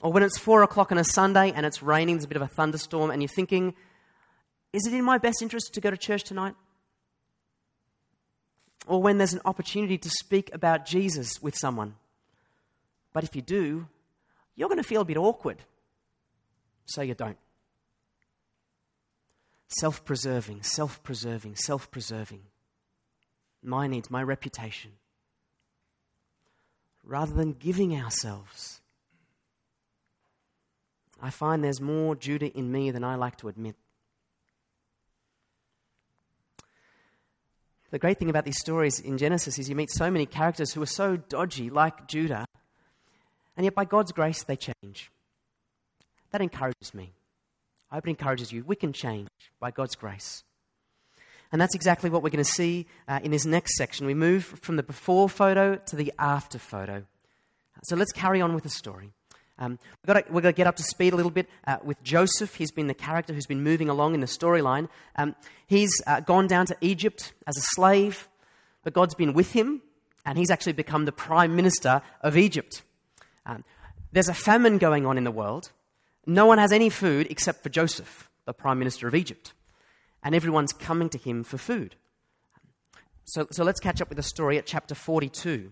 Or 0.00 0.12
when 0.12 0.22
it's 0.22 0.38
four 0.38 0.62
o'clock 0.62 0.90
on 0.92 0.98
a 0.98 1.04
Sunday 1.04 1.52
and 1.54 1.66
it's 1.66 1.82
raining, 1.82 2.16
there's 2.16 2.24
a 2.24 2.28
bit 2.28 2.36
of 2.36 2.42
a 2.42 2.48
thunderstorm, 2.48 3.10
and 3.10 3.22
you're 3.22 3.28
thinking, 3.28 3.74
is 4.72 4.86
it 4.86 4.94
in 4.94 5.04
my 5.04 5.18
best 5.18 5.42
interest 5.42 5.74
to 5.74 5.80
go 5.80 5.90
to 5.90 5.96
church 5.96 6.24
tonight? 6.24 6.54
Or 8.86 9.02
when 9.02 9.18
there's 9.18 9.34
an 9.34 9.42
opportunity 9.44 9.98
to 9.98 10.08
speak 10.08 10.50
about 10.54 10.86
Jesus 10.86 11.42
with 11.42 11.54
someone. 11.56 11.96
But 13.12 13.24
if 13.24 13.36
you 13.36 13.42
do, 13.42 13.88
you're 14.56 14.68
going 14.68 14.82
to 14.82 14.88
feel 14.88 15.02
a 15.02 15.04
bit 15.04 15.16
awkward. 15.16 15.58
So 16.86 17.02
you 17.02 17.14
don't. 17.14 17.38
Self 19.68 20.04
preserving, 20.04 20.62
self 20.62 21.02
preserving, 21.02 21.56
self 21.56 21.90
preserving 21.90 22.40
my 23.62 23.86
needs, 23.86 24.10
my 24.10 24.22
reputation, 24.22 24.92
rather 27.04 27.34
than 27.34 27.52
giving 27.52 27.94
ourselves. 27.94 28.79
I 31.20 31.30
find 31.30 31.62
there's 31.62 31.80
more 31.80 32.16
Judah 32.16 32.50
in 32.56 32.72
me 32.72 32.90
than 32.90 33.04
I 33.04 33.14
like 33.16 33.36
to 33.38 33.48
admit. 33.48 33.76
The 37.90 37.98
great 37.98 38.18
thing 38.18 38.30
about 38.30 38.44
these 38.44 38.58
stories 38.58 39.00
in 39.00 39.18
Genesis 39.18 39.58
is 39.58 39.68
you 39.68 39.74
meet 39.74 39.90
so 39.90 40.10
many 40.10 40.24
characters 40.24 40.72
who 40.72 40.82
are 40.82 40.86
so 40.86 41.16
dodgy, 41.16 41.70
like 41.70 42.06
Judah, 42.06 42.46
and 43.56 43.64
yet 43.64 43.74
by 43.74 43.84
God's 43.84 44.12
grace 44.12 44.44
they 44.44 44.56
change. 44.56 45.10
That 46.30 46.40
encourages 46.40 46.94
me. 46.94 47.12
I 47.90 47.96
hope 47.96 48.06
it 48.06 48.10
encourages 48.10 48.52
you. 48.52 48.62
We 48.64 48.76
can 48.76 48.92
change 48.92 49.28
by 49.58 49.72
God's 49.72 49.96
grace. 49.96 50.44
And 51.50 51.60
that's 51.60 51.74
exactly 51.74 52.10
what 52.10 52.22
we're 52.22 52.30
going 52.30 52.44
to 52.44 52.50
see 52.50 52.86
uh, 53.08 53.18
in 53.24 53.32
this 53.32 53.44
next 53.44 53.76
section. 53.76 54.06
We 54.06 54.14
move 54.14 54.44
from 54.44 54.76
the 54.76 54.84
before 54.84 55.28
photo 55.28 55.74
to 55.74 55.96
the 55.96 56.12
after 56.16 56.58
photo. 56.58 57.04
So 57.82 57.96
let's 57.96 58.12
carry 58.12 58.40
on 58.40 58.54
with 58.54 58.62
the 58.62 58.70
story. 58.70 59.12
Um, 59.60 59.78
we've 60.02 60.14
got 60.14 60.26
to, 60.26 60.32
we're 60.32 60.40
going 60.40 60.54
to 60.54 60.56
get 60.56 60.66
up 60.66 60.76
to 60.76 60.82
speed 60.82 61.12
a 61.12 61.16
little 61.16 61.30
bit 61.30 61.46
uh, 61.66 61.76
with 61.84 62.02
Joseph. 62.02 62.54
He's 62.54 62.72
been 62.72 62.86
the 62.86 62.94
character 62.94 63.34
who's 63.34 63.46
been 63.46 63.62
moving 63.62 63.90
along 63.90 64.14
in 64.14 64.20
the 64.20 64.26
storyline. 64.26 64.88
Um, 65.16 65.36
he's 65.66 65.90
uh, 66.06 66.20
gone 66.20 66.46
down 66.46 66.66
to 66.66 66.76
Egypt 66.80 67.34
as 67.46 67.58
a 67.58 67.62
slave, 67.74 68.28
but 68.82 68.94
God's 68.94 69.14
been 69.14 69.34
with 69.34 69.52
him, 69.52 69.82
and 70.24 70.38
he's 70.38 70.50
actually 70.50 70.72
become 70.72 71.04
the 71.04 71.12
prime 71.12 71.54
minister 71.54 72.00
of 72.22 72.38
Egypt. 72.38 72.82
Um, 73.44 73.62
there's 74.12 74.28
a 74.28 74.34
famine 74.34 74.78
going 74.78 75.04
on 75.04 75.18
in 75.18 75.24
the 75.24 75.30
world. 75.30 75.70
No 76.26 76.46
one 76.46 76.58
has 76.58 76.72
any 76.72 76.88
food 76.88 77.26
except 77.30 77.62
for 77.62 77.68
Joseph, 77.68 78.30
the 78.46 78.54
prime 78.54 78.78
minister 78.78 79.06
of 79.06 79.14
Egypt. 79.14 79.52
And 80.22 80.34
everyone's 80.34 80.72
coming 80.72 81.08
to 81.10 81.18
him 81.18 81.44
for 81.44 81.58
food. 81.58 81.96
So, 83.24 83.46
so 83.50 83.62
let's 83.62 83.80
catch 83.80 84.00
up 84.00 84.08
with 84.08 84.16
the 84.16 84.22
story 84.22 84.58
at 84.58 84.66
chapter 84.66 84.94
42. 84.94 85.70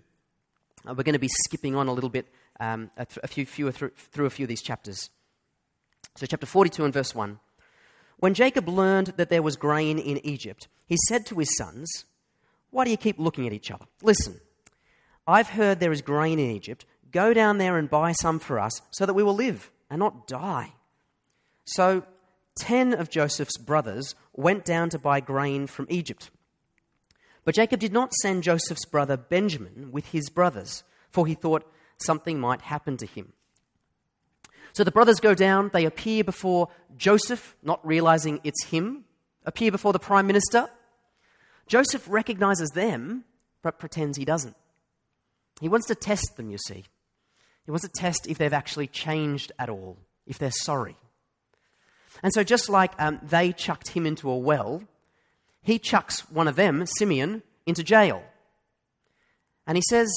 Uh, 0.87 0.95
we're 0.95 1.03
going 1.03 1.15
to 1.15 1.19
be 1.19 1.29
skipping 1.45 1.75
on 1.75 1.89
a 1.89 1.93
little 1.93 2.11
bit 2.11 2.27
um, 2.61 2.91
a, 2.97 3.07
th- 3.07 3.19
a, 3.23 3.29
few, 3.29 3.71
through, 3.71 3.91
through 3.97 4.27
a 4.27 4.31
few 4.31 4.45
of 4.45 4.49
these 4.49 4.63
chapters. 4.63 5.11
So, 6.17 6.27
chapter 6.27 6.47
42 6.47 6.85
and 6.85 6.93
verse 6.93 7.15
1. 7.15 7.39
When 8.19 8.35
Jacob 8.35 8.69
learned 8.69 9.15
that 9.17 9.31
there 9.31 9.43
was 9.43 9.57
grain 9.57 9.99
in 9.99 10.25
Egypt, 10.27 10.67
he 10.87 10.97
said 11.09 11.25
to 11.27 11.39
his 11.39 11.57
sons, 11.57 12.05
Why 12.71 12.85
do 12.85 12.91
you 12.91 12.97
keep 12.97 13.19
looking 13.19 13.47
at 13.47 13.53
each 13.53 13.71
other? 13.71 13.85
Listen, 14.03 14.41
I've 15.27 15.51
heard 15.51 15.79
there 15.79 15.93
is 15.93 16.03
grain 16.03 16.39
in 16.39 16.51
Egypt. 16.51 16.85
Go 17.13 17.33
down 17.33 17.59
there 17.59 17.79
and 17.79 17.89
buy 17.89 18.13
some 18.13 18.39
for 18.39 18.59
us 18.59 18.81
so 18.91 19.07
that 19.07 19.15
we 19.15 19.23
will 19.23 19.35
live 19.35 19.71
and 19.89 20.01
not 20.01 20.27
die. 20.27 20.73
So, 21.65 22.03
ten 22.57 22.93
of 22.93 23.11
Joseph's 23.11 23.59
brothers 23.59 24.15
went 24.35 24.65
down 24.65 24.91
to 24.91 24.99
buy 24.99 25.21
grain 25.21 25.67
from 25.67 25.87
Egypt. 25.89 26.31
But 27.45 27.55
Jacob 27.55 27.81
did 27.81 27.93
not 27.93 28.13
send 28.15 28.43
Joseph's 28.43 28.85
brother 28.85 29.17
Benjamin 29.17 29.91
with 29.93 30.09
his 30.09 30.29
brothers, 30.29 30.83
for 31.11 31.27
he 31.27 31.35
thought, 31.35 31.71
something 31.99 32.39
might 32.39 32.63
happen 32.63 32.97
to 32.99 33.07
him. 33.07 33.33
So 34.73 34.85
the 34.85 34.91
brothers 34.91 35.21
go 35.21 35.35
down, 35.35 35.71
they 35.73 35.85
appear 35.85 36.25
before 36.25 36.69
Joseph, 36.97 37.57
not 37.63 37.85
realizing 37.87 38.41
it's 38.45 38.65
him, 38.65 39.05
appear 39.45 39.71
before 39.71 39.93
the 39.93 39.99
prime 39.99 40.27
minister. 40.27 40.69
Joseph 41.67 42.07
recognizes 42.09 42.71
them, 42.71 43.25
but 43.63 43.79
pretends 43.79 44.17
he 44.17 44.25
doesn't. 44.25 44.57
He 45.61 45.69
wants 45.69 45.87
to 45.89 45.95
test 45.95 46.37
them, 46.37 46.51
you 46.51 46.59
see. 46.59 46.85
He 47.65 47.71
wants 47.71 47.87
to 47.87 47.93
test 47.93 48.27
if 48.29 48.39
they've 48.39 48.53
actually 48.53 48.87
changed 48.87 49.53
at 49.59 49.69
all, 49.69 49.99
if 50.27 50.39
they're 50.39 50.51
sorry. 50.51 50.97
And 52.23 52.33
so, 52.33 52.43
just 52.43 52.69
like 52.69 52.93
um, 52.99 53.21
they 53.23 53.53
chucked 53.53 53.89
him 53.89 54.07
into 54.07 54.31
a 54.31 54.37
well, 54.37 54.83
he 55.63 55.79
chucks 55.79 56.21
one 56.31 56.49
of 56.49 56.57
them, 56.57 56.87
Simeon, 56.87 57.43
into 57.67 57.85
jail. 57.85 58.23
And 59.67 59.77
he 59.77 59.83
says, 59.89 60.09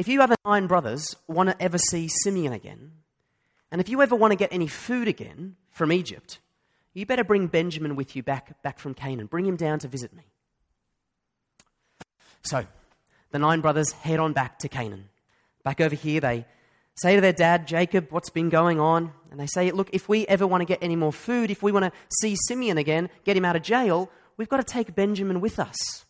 if 0.00 0.08
you 0.08 0.22
other 0.22 0.36
nine 0.46 0.66
brothers 0.66 1.14
want 1.28 1.50
to 1.50 1.62
ever 1.62 1.76
see 1.76 2.08
Simeon 2.08 2.54
again, 2.54 2.92
and 3.70 3.82
if 3.82 3.88
you 3.90 4.00
ever 4.00 4.16
want 4.16 4.32
to 4.32 4.36
get 4.36 4.50
any 4.50 4.66
food 4.66 5.06
again 5.08 5.56
from 5.72 5.92
Egypt, 5.92 6.38
you 6.94 7.04
better 7.04 7.22
bring 7.22 7.48
Benjamin 7.48 7.96
with 7.96 8.16
you 8.16 8.22
back, 8.22 8.62
back 8.62 8.78
from 8.78 8.94
Canaan. 8.94 9.26
Bring 9.26 9.44
him 9.44 9.56
down 9.56 9.78
to 9.80 9.88
visit 9.88 10.16
me. 10.16 10.22
So, 12.42 12.64
the 13.30 13.38
nine 13.38 13.60
brothers 13.60 13.92
head 13.92 14.18
on 14.18 14.32
back 14.32 14.58
to 14.60 14.70
Canaan. 14.70 15.10
Back 15.64 15.82
over 15.82 15.94
here, 15.94 16.18
they 16.18 16.46
say 16.94 17.16
to 17.16 17.20
their 17.20 17.34
dad, 17.34 17.68
Jacob, 17.68 18.06
what's 18.08 18.30
been 18.30 18.48
going 18.48 18.80
on? 18.80 19.12
And 19.30 19.38
they 19.38 19.46
say, 19.46 19.70
Look, 19.70 19.90
if 19.92 20.08
we 20.08 20.26
ever 20.28 20.46
want 20.46 20.62
to 20.62 20.64
get 20.64 20.78
any 20.80 20.96
more 20.96 21.12
food, 21.12 21.50
if 21.50 21.62
we 21.62 21.72
want 21.72 21.84
to 21.84 21.92
see 22.22 22.36
Simeon 22.48 22.78
again, 22.78 23.10
get 23.24 23.36
him 23.36 23.44
out 23.44 23.54
of 23.54 23.62
jail, 23.62 24.10
we've 24.38 24.48
got 24.48 24.56
to 24.56 24.64
take 24.64 24.94
Benjamin 24.94 25.42
with 25.42 25.58
us. 25.58 26.06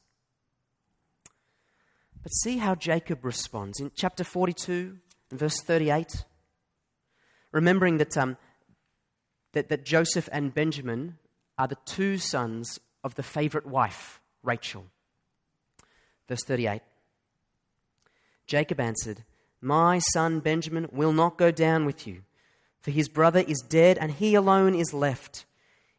But 2.22 2.32
see 2.34 2.58
how 2.58 2.74
Jacob 2.74 3.24
responds 3.24 3.80
in 3.80 3.92
chapter 3.94 4.24
42 4.24 4.98
and 5.30 5.38
verse 5.40 5.60
38. 5.62 6.24
Remembering 7.52 7.98
that, 7.98 8.16
um, 8.16 8.36
that, 9.52 9.68
that 9.70 9.84
Joseph 9.84 10.28
and 10.30 10.54
Benjamin 10.54 11.18
are 11.58 11.66
the 11.66 11.78
two 11.86 12.18
sons 12.18 12.78
of 13.02 13.14
the 13.14 13.22
favorite 13.22 13.66
wife, 13.66 14.20
Rachel. 14.42 14.86
Verse 16.28 16.44
38 16.44 16.82
Jacob 18.46 18.80
answered, 18.80 19.24
My 19.60 19.98
son 19.98 20.40
Benjamin 20.40 20.88
will 20.92 21.12
not 21.12 21.38
go 21.38 21.50
down 21.50 21.86
with 21.86 22.06
you, 22.06 22.22
for 22.80 22.90
his 22.90 23.08
brother 23.08 23.40
is 23.40 23.64
dead 23.68 23.98
and 23.98 24.12
he 24.12 24.34
alone 24.34 24.74
is 24.74 24.92
left. 24.92 25.46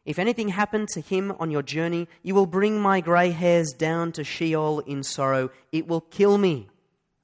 If 0.04 0.18
anything 0.18 0.48
happened 0.48 0.88
to 0.94 1.00
him 1.00 1.32
on 1.38 1.50
your 1.50 1.62
journey, 1.62 2.08
you 2.22 2.34
will 2.34 2.46
bring 2.46 2.80
my 2.80 3.00
grey 3.00 3.30
hairs 3.30 3.72
down 3.72 4.12
to 4.12 4.24
Sheol 4.24 4.80
in 4.80 5.02
sorrow. 5.02 5.50
It 5.70 5.86
will 5.86 6.00
kill 6.00 6.38
me. 6.38 6.68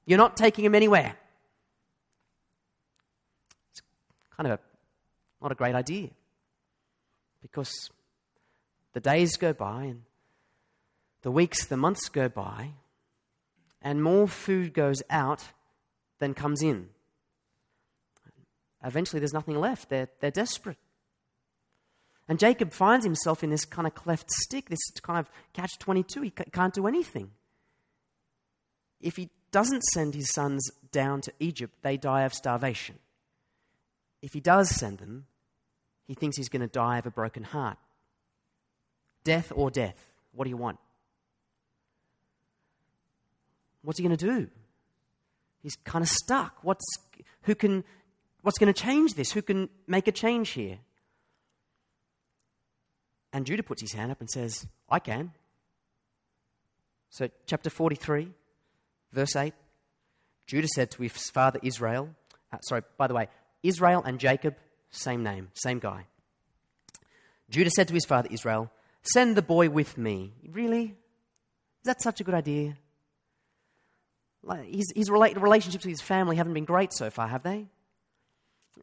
You're 0.05 0.17
not 0.17 0.37
taking 0.37 0.63
him 0.63 0.75
anywhere. 0.75 1.15
It's 3.71 3.81
kind 4.35 4.47
of 4.47 4.59
a, 4.59 4.59
not 5.41 5.51
a 5.51 5.55
great 5.55 5.75
idea 5.75 6.09
because 7.41 7.89
the 8.93 8.99
days 8.99 9.35
go 9.35 9.53
by 9.53 9.83
and 9.83 10.03
the 11.21 11.31
weeks, 11.31 11.65
the 11.65 11.77
months 11.77 12.07
go 12.07 12.29
by, 12.29 12.71
and 13.81 14.01
more 14.01 14.27
food 14.27 14.73
goes 14.73 15.03
out 15.09 15.43
than 16.19 16.33
comes 16.33 16.61
in. 16.61 16.89
Eventually, 18.83 19.19
there's 19.19 19.33
nothing 19.33 19.59
left. 19.59 19.89
They're, 19.89 20.07
they're 20.21 20.31
desperate. 20.31 20.77
And 22.29 22.37
Jacob 22.37 22.71
finds 22.71 23.03
himself 23.03 23.43
in 23.43 23.49
this 23.49 23.65
kind 23.65 23.87
of 23.87 23.95
cleft 23.95 24.29
stick, 24.29 24.69
this 24.69 24.91
kind 25.01 25.17
of 25.17 25.27
catch 25.51 25.79
22. 25.79 26.21
He 26.21 26.29
can't 26.29 26.73
do 26.73 26.85
anything. 26.85 27.31
If 29.01 29.15
he 29.15 29.31
doesn't 29.51 29.81
send 29.81 30.13
his 30.13 30.31
sons 30.31 30.69
down 30.91 31.21
to 31.21 31.33
Egypt, 31.39 31.73
they 31.81 31.97
die 31.97 32.21
of 32.21 32.33
starvation. 32.35 32.99
If 34.21 34.33
he 34.33 34.39
does 34.39 34.69
send 34.69 34.99
them, 34.99 35.25
he 36.07 36.13
thinks 36.13 36.37
he's 36.37 36.49
going 36.49 36.61
to 36.61 36.67
die 36.67 36.99
of 36.99 37.07
a 37.07 37.11
broken 37.11 37.43
heart. 37.43 37.79
Death 39.23 39.51
or 39.55 39.71
death? 39.71 40.11
What 40.31 40.43
do 40.43 40.51
you 40.51 40.57
want? 40.57 40.77
What's 43.81 43.97
he 43.97 44.05
going 44.05 44.15
to 44.15 44.25
do? 44.25 44.49
He's 45.63 45.77
kind 45.77 46.03
of 46.03 46.09
stuck. 46.09 46.59
What's, 46.61 46.85
who 47.43 47.55
can, 47.55 47.83
what's 48.43 48.59
going 48.59 48.71
to 48.71 48.79
change 48.79 49.15
this? 49.15 49.31
Who 49.31 49.41
can 49.41 49.67
make 49.87 50.07
a 50.07 50.11
change 50.11 50.49
here? 50.49 50.77
And 53.31 53.45
Judah 53.45 53.63
puts 53.63 53.81
his 53.81 53.93
hand 53.93 54.11
up 54.11 54.19
and 54.19 54.29
says, 54.29 54.67
I 54.89 54.99
can. 54.99 55.31
So, 57.09 57.29
chapter 57.45 57.69
43, 57.69 58.29
verse 59.11 59.35
8 59.35 59.53
Judah 60.45 60.67
said 60.67 60.91
to 60.91 61.03
his 61.03 61.29
father 61.29 61.59
Israel, 61.61 62.09
uh, 62.51 62.57
sorry, 62.61 62.81
by 62.97 63.07
the 63.07 63.13
way, 63.13 63.27
Israel 63.61 64.01
and 64.03 64.19
Jacob, 64.19 64.55
same 64.89 65.23
name, 65.23 65.49
same 65.53 65.79
guy. 65.79 66.05
Judah 67.49 67.69
said 67.69 67.87
to 67.87 67.93
his 67.93 68.05
father 68.05 68.29
Israel, 68.31 68.71
Send 69.01 69.35
the 69.35 69.41
boy 69.41 69.69
with 69.69 69.97
me. 69.97 70.33
Really? 70.47 70.83
Is 70.83 71.85
that 71.85 72.01
such 72.01 72.19
a 72.19 72.23
good 72.23 72.33
idea? 72.33 72.77
Like, 74.43 74.67
his, 74.67 74.91
his 74.95 75.09
relationships 75.09 75.85
with 75.85 75.91
his 75.91 76.01
family 76.01 76.35
haven't 76.35 76.53
been 76.53 76.65
great 76.65 76.93
so 76.93 77.09
far, 77.09 77.27
have 77.27 77.43
they? 77.43 77.67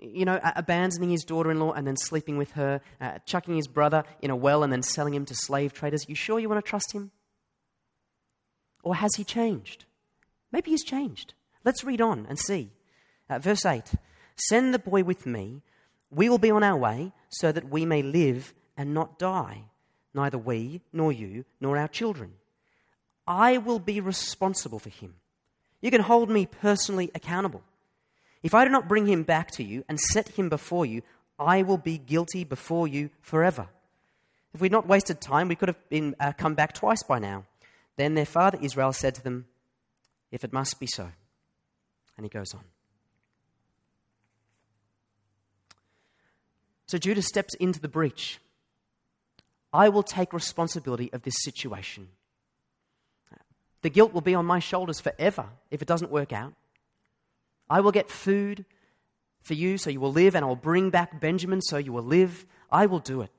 You 0.00 0.25
know, 0.25 0.40
abandoning 0.57 1.11
his 1.11 1.25
daughter 1.25 1.50
in 1.50 1.61
law 1.61 1.73
and 1.73 1.87
then 1.87 1.97
sleeping 1.97 2.37
with 2.37 2.52
her, 2.52 2.81
uh, 3.00 3.19
chucking 3.25 3.57
his 3.57 3.69
brother 3.69 4.05
in 4.21 4.31
a 4.31 4.37
well 4.37 4.62
and 4.62 4.73
then 4.73 4.83
selling 4.83 5.14
him 5.14 5.25
to 5.26 5.35
slave 5.35 5.73
traders. 5.73 6.09
You 6.09 6.14
sure 6.14 6.38
you 6.38 6.49
want 6.49 6.64
to 6.64 6.69
trust 6.69 6.93
him? 6.93 7.11
Or 8.83 8.95
has 8.95 9.14
he 9.16 9.25
changed? 9.25 9.85
Maybe 10.52 10.71
he's 10.71 10.85
changed. 10.85 11.35
Let's 11.64 11.85
read 11.85 12.00
on 12.00 12.26
and 12.28 12.38
see. 12.38 12.71
Uh, 13.28 13.38
verse 13.38 13.66
8 13.66 13.83
Send 14.37 14.73
the 14.73 14.78
boy 14.78 15.02
with 15.02 15.26
me. 15.26 15.62
We 16.11 16.28
will 16.28 16.38
be 16.38 16.50
on 16.50 16.62
our 16.62 16.76
way 16.76 17.12
so 17.28 17.50
that 17.50 17.69
we 17.69 17.85
may 17.85 18.02
live 18.02 18.55
and 18.76 18.95
not 18.95 19.19
die, 19.19 19.64
neither 20.14 20.38
we, 20.38 20.83
nor 20.93 21.11
you, 21.11 21.45
nor 21.61 21.76
our 21.76 21.88
children. 21.88 22.35
I 23.26 23.59
will 23.59 23.81
be 23.81 24.00
responsible 24.00 24.78
for 24.78 24.90
him. 24.90 25.14
You 25.81 25.90
can 25.90 26.02
hold 26.02 26.31
me 26.31 26.47
personally 26.47 27.11
accountable. 27.14 27.62
If 28.47 28.55
I 28.55 28.65
do 28.65 28.71
not 28.71 28.87
bring 28.87 29.07
him 29.07 29.25
back 29.25 29.50
to 29.53 29.65
you 29.65 29.85
and 29.88 29.99
set 29.99 30.29
him 30.29 30.49
before 30.49 30.87
you, 30.87 31.03
I 31.37 31.62
will 31.62 31.79
be 31.79 31.99
guilty 31.99 32.45
before 32.45 32.87
you 32.87 33.11
forever. 33.21 33.67
If 34.55 34.61
we'd 34.61 34.71
not 34.71 34.87
wasted 34.87 35.21
time, 35.21 35.49
we 35.49 35.57
could 35.57 35.69
have 35.69 35.88
been, 35.88 36.15
uh, 36.21 36.31
come 36.31 36.55
back 36.55 36.73
twice 36.73 37.03
by 37.03 37.19
now. 37.19 37.45
Then 37.97 38.15
their 38.15 38.25
father 38.25 38.57
Israel 38.62 38.93
said 38.93 39.17
to 39.17 39.23
them, 39.25 39.47
If 40.31 40.45
it 40.45 40.53
must 40.53 40.79
be 40.79 40.87
so. 40.87 41.11
And 42.17 42.25
he 42.25 42.29
goes 42.29 42.55
on. 42.55 42.61
So 46.87 46.99
Judah 46.99 47.23
steps 47.23 47.55
into 47.55 47.81
the 47.81 47.88
breach. 47.88 48.38
I 49.73 49.88
will 49.88 50.05
take 50.05 50.33
responsibility 50.33 51.12
of 51.12 51.23
this 51.23 51.43
situation. 51.43 52.11
The 53.83 53.91
guilt 53.91 54.12
will 54.12 54.21
be 54.21 54.37
on 54.37 54.47
my 54.47 54.61
shoulders 54.61 55.00
forever 55.00 55.47
if 55.73 55.83
it 55.83 55.88
doesn't 55.88 56.12
work 56.12 56.33
out. 56.33 56.55
I 57.68 57.80
will 57.80 57.92
get 57.92 58.11
food 58.11 58.64
for 59.42 59.54
you 59.54 59.78
so 59.78 59.90
you 59.90 60.00
will 60.00 60.12
live, 60.12 60.35
and 60.35 60.44
I 60.44 60.49
will 60.49 60.56
bring 60.56 60.90
back 60.90 61.20
Benjamin 61.20 61.62
so 61.62 61.76
you 61.76 61.92
will 61.92 62.02
live. 62.02 62.46
I 62.70 62.87
will 62.87 62.99
do 62.99 63.23
it. 63.23 63.30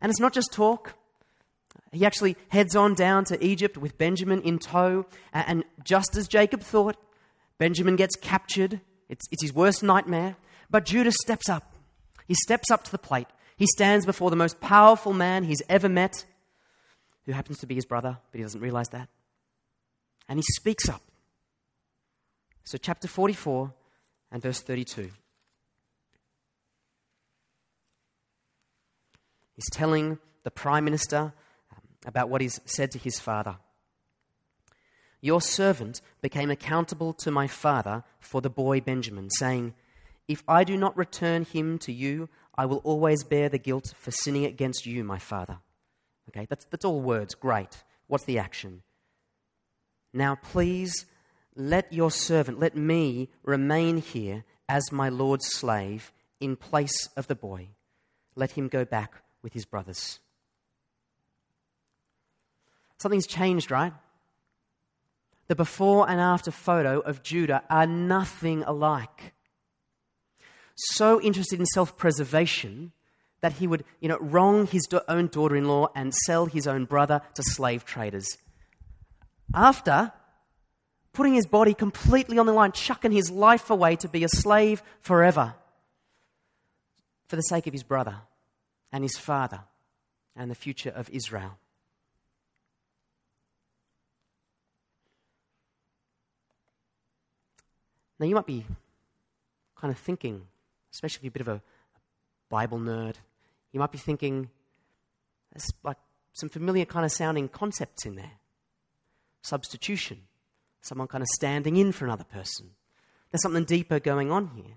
And 0.00 0.10
it's 0.10 0.20
not 0.20 0.32
just 0.32 0.52
talk. 0.52 0.94
He 1.92 2.06
actually 2.06 2.36
heads 2.48 2.76
on 2.76 2.94
down 2.94 3.24
to 3.26 3.44
Egypt 3.44 3.76
with 3.76 3.98
Benjamin 3.98 4.40
in 4.42 4.58
tow. 4.58 5.06
And 5.32 5.64
just 5.84 6.16
as 6.16 6.28
Jacob 6.28 6.62
thought, 6.62 6.96
Benjamin 7.58 7.96
gets 7.96 8.16
captured. 8.16 8.80
It's, 9.08 9.26
it's 9.30 9.42
his 9.42 9.52
worst 9.52 9.82
nightmare. 9.82 10.36
But 10.70 10.84
Judah 10.84 11.12
steps 11.12 11.48
up. 11.48 11.74
He 12.26 12.34
steps 12.34 12.70
up 12.70 12.84
to 12.84 12.92
the 12.92 12.98
plate. 12.98 13.26
He 13.56 13.66
stands 13.66 14.06
before 14.06 14.30
the 14.30 14.36
most 14.36 14.60
powerful 14.60 15.12
man 15.12 15.44
he's 15.44 15.62
ever 15.68 15.88
met, 15.88 16.24
who 17.26 17.32
happens 17.32 17.58
to 17.58 17.66
be 17.66 17.74
his 17.74 17.84
brother, 17.84 18.16
but 18.30 18.38
he 18.38 18.42
doesn't 18.42 18.60
realize 18.60 18.88
that. 18.90 19.08
And 20.28 20.38
he 20.38 20.44
speaks 20.54 20.88
up. 20.88 21.02
So, 22.64 22.78
chapter 22.78 23.08
44 23.08 23.72
and 24.32 24.42
verse 24.42 24.60
32. 24.60 25.10
He's 29.54 29.70
telling 29.70 30.18
the 30.42 30.50
prime 30.50 30.84
minister 30.84 31.18
um, 31.18 31.82
about 32.06 32.28
what 32.30 32.40
he's 32.40 32.60
said 32.64 32.90
to 32.92 32.98
his 32.98 33.20
father. 33.20 33.56
Your 35.20 35.40
servant 35.40 36.00
became 36.22 36.50
accountable 36.50 37.12
to 37.14 37.30
my 37.30 37.46
father 37.46 38.04
for 38.20 38.40
the 38.40 38.48
boy 38.48 38.80
Benjamin, 38.80 39.28
saying, 39.30 39.74
If 40.28 40.42
I 40.48 40.64
do 40.64 40.76
not 40.76 40.96
return 40.96 41.44
him 41.44 41.78
to 41.80 41.92
you, 41.92 42.30
I 42.56 42.64
will 42.66 42.78
always 42.78 43.22
bear 43.22 43.48
the 43.48 43.58
guilt 43.58 43.92
for 43.96 44.10
sinning 44.10 44.46
against 44.46 44.86
you, 44.86 45.04
my 45.04 45.18
father. 45.18 45.58
Okay, 46.28 46.46
that's, 46.48 46.64
that's 46.66 46.84
all 46.84 47.00
words. 47.00 47.34
Great. 47.34 47.84
What's 48.06 48.24
the 48.24 48.38
action? 48.38 48.82
Now, 50.12 50.36
please 50.36 51.06
let 51.56 51.92
your 51.92 52.10
servant, 52.10 52.58
let 52.58 52.76
me 52.76 53.28
remain 53.42 53.98
here 53.98 54.44
as 54.68 54.92
my 54.92 55.08
Lord's 55.08 55.46
slave 55.46 56.12
in 56.40 56.56
place 56.56 57.08
of 57.16 57.26
the 57.26 57.34
boy. 57.34 57.68
Let 58.34 58.52
him 58.52 58.68
go 58.68 58.84
back 58.84 59.22
with 59.42 59.52
his 59.52 59.64
brothers. 59.64 60.20
Something's 62.98 63.26
changed, 63.26 63.70
right? 63.70 63.92
The 65.48 65.56
before 65.56 66.08
and 66.08 66.20
after 66.20 66.50
photo 66.50 67.00
of 67.00 67.22
Judah 67.22 67.64
are 67.68 67.86
nothing 67.86 68.62
alike. 68.62 69.32
So 70.76 71.20
interested 71.20 71.58
in 71.58 71.66
self 71.66 71.96
preservation 71.96 72.92
that 73.40 73.54
he 73.54 73.66
would 73.66 73.84
you 74.00 74.08
know, 74.08 74.18
wrong 74.20 74.66
his 74.66 74.86
own 75.08 75.26
daughter 75.26 75.56
in 75.56 75.64
law 75.66 75.88
and 75.94 76.14
sell 76.14 76.46
his 76.46 76.66
own 76.66 76.84
brother 76.84 77.22
to 77.34 77.42
slave 77.42 77.84
traders. 77.84 78.38
After 79.54 80.12
putting 81.12 81.34
his 81.34 81.46
body 81.46 81.74
completely 81.74 82.38
on 82.38 82.46
the 82.46 82.52
line, 82.52 82.72
chucking 82.72 83.12
his 83.12 83.30
life 83.30 83.70
away 83.70 83.96
to 83.96 84.08
be 84.08 84.24
a 84.24 84.28
slave 84.28 84.82
forever 85.00 85.54
for 87.26 87.36
the 87.36 87.42
sake 87.42 87.66
of 87.66 87.72
his 87.72 87.82
brother 87.82 88.16
and 88.92 89.04
his 89.04 89.16
father 89.16 89.60
and 90.36 90.50
the 90.50 90.54
future 90.54 90.90
of 90.90 91.08
Israel. 91.10 91.58
Now, 98.18 98.26
you 98.26 98.34
might 98.34 98.46
be 98.46 98.66
kind 99.76 99.90
of 99.90 99.98
thinking, 99.98 100.42
especially 100.92 101.18
if 101.18 101.24
you're 101.24 101.30
a 101.30 101.32
bit 101.32 101.40
of 101.40 101.48
a 101.48 101.62
Bible 102.50 102.78
nerd, 102.78 103.14
you 103.72 103.80
might 103.80 103.92
be 103.92 103.98
thinking, 103.98 104.50
there's 105.52 105.72
like 105.82 105.96
some 106.34 106.48
familiar 106.48 106.84
kind 106.84 107.06
of 107.06 107.12
sounding 107.12 107.48
concepts 107.48 108.04
in 108.04 108.16
there. 108.16 108.32
Substitution, 109.42 110.18
someone 110.80 111.08
kind 111.08 111.22
of 111.22 111.28
standing 111.28 111.76
in 111.76 111.92
for 111.92 112.04
another 112.04 112.24
person. 112.24 112.70
There's 113.30 113.42
something 113.42 113.64
deeper 113.64 114.00
going 114.00 114.30
on 114.30 114.48
here. 114.48 114.76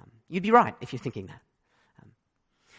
Um, 0.00 0.10
you'd 0.28 0.42
be 0.42 0.50
right 0.50 0.74
if 0.80 0.92
you're 0.92 1.00
thinking 1.00 1.26
that. 1.26 1.42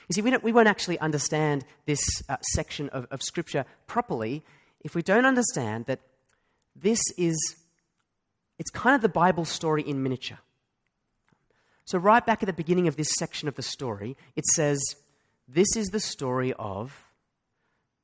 You 0.10 0.14
see, 0.14 0.22
we, 0.22 0.36
we 0.38 0.52
won't 0.52 0.68
actually 0.68 0.98
understand 1.00 1.66
this 1.86 2.02
uh, 2.28 2.38
section 2.54 2.90
of, 2.90 3.06
of 3.12 3.22
Scripture 3.22 3.66
properly 3.86 4.44
if 4.82 4.96
we 4.96 5.04
don't 5.04 5.26
understand 5.26 5.86
that 5.86 6.00
this 6.76 7.00
is, 7.18 7.38
it's 8.58 8.72
kind 8.72 8.96
of 8.96 9.02
the 9.02 9.10
Bible 9.10 9.46
story 9.46 9.84
in 9.84 10.02
miniature. 10.02 10.40
So, 11.86 11.98
right 12.00 12.26
back 12.26 12.42
at 12.42 12.48
the 12.48 12.54
beginning 12.54 12.88
of 12.88 12.96
this 12.96 13.14
section 13.18 13.48
of 13.48 13.56
the 13.56 13.62
story, 13.62 14.16
it 14.36 14.46
says, 14.46 14.80
This 15.48 15.76
is 15.76 15.88
the 15.88 16.00
story 16.00 16.54
of 16.54 17.04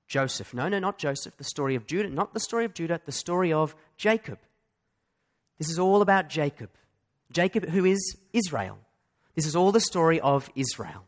Joseph. 0.08 0.54
No, 0.54 0.68
no, 0.70 0.80
not 0.80 0.98
Joseph. 0.98 1.38
The 1.38 1.44
story 1.44 1.76
of 1.76 1.88
Judah. 1.88 2.10
Not 2.10 2.34
the 2.34 2.40
story 2.40 2.66
of 2.66 2.74
Judah, 2.74 3.02
the 3.06 3.12
story 3.12 3.52
of 3.52 3.76
Jacob. 3.98 4.40
This 5.58 5.70
is 5.70 5.80
all 5.80 6.02
about 6.02 6.30
Jacob. 6.30 6.70
Jacob, 7.32 7.70
who 7.70 7.86
is 7.86 8.18
Israel. 8.34 8.78
This 9.36 9.46
is 9.46 9.56
all 9.56 9.72
the 9.72 9.80
story 9.80 10.20
of 10.20 10.50
Israel. 10.56 11.06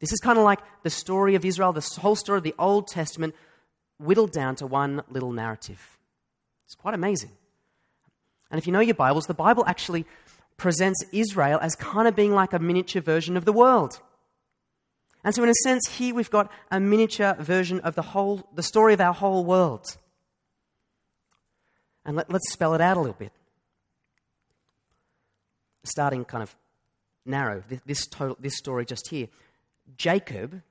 This 0.00 0.12
is 0.12 0.18
kind 0.18 0.38
of 0.38 0.44
like 0.44 0.58
the 0.82 0.90
story 0.90 1.34
of 1.36 1.44
Israel, 1.44 1.72
the 1.72 1.88
whole 2.00 2.16
story 2.16 2.38
of 2.38 2.44
the 2.44 2.54
Old 2.58 2.88
Testament, 2.88 3.34
whittled 3.98 4.32
down 4.32 4.56
to 4.56 4.66
one 4.66 5.02
little 5.08 5.32
narrative. 5.32 5.98
It's 6.66 6.74
quite 6.74 6.94
amazing. 6.94 7.30
And 8.50 8.58
if 8.58 8.66
you 8.66 8.72
know 8.72 8.80
your 8.80 8.94
Bibles, 8.94 9.26
the 9.26 9.34
Bible 9.34 9.64
actually 9.66 10.04
presents 10.56 11.04
Israel 11.12 11.58
as 11.62 11.74
kind 11.76 12.08
of 12.08 12.16
being 12.16 12.32
like 12.32 12.52
a 12.52 12.58
miniature 12.58 13.00
version 13.00 13.36
of 13.36 13.44
the 13.44 13.52
world. 13.52 14.00
And 15.24 15.34
so, 15.34 15.42
in 15.42 15.48
a 15.48 15.54
sense, 15.62 15.86
here 15.86 16.14
we've 16.14 16.30
got 16.30 16.50
a 16.70 16.80
miniature 16.80 17.34
version 17.38 17.80
of 17.80 17.94
the 17.94 18.02
whole, 18.02 18.48
the 18.54 18.62
story 18.62 18.94
of 18.94 19.00
our 19.00 19.14
whole 19.14 19.44
world. 19.44 19.96
And 22.04 22.16
let, 22.16 22.32
us 22.32 22.40
spell 22.48 22.74
it 22.74 22.80
out 22.80 22.96
a 22.96 23.00
little 23.00 23.16
bit. 23.16 23.32
Starting 25.84 26.24
kind 26.24 26.42
of 26.42 26.54
narrow, 27.24 27.62
this, 27.68 27.80
this, 27.86 28.06
total, 28.06 28.36
this 28.40 28.56
story 28.56 28.84
just 28.84 29.08
here. 29.08 29.28
Jacob 29.96 30.62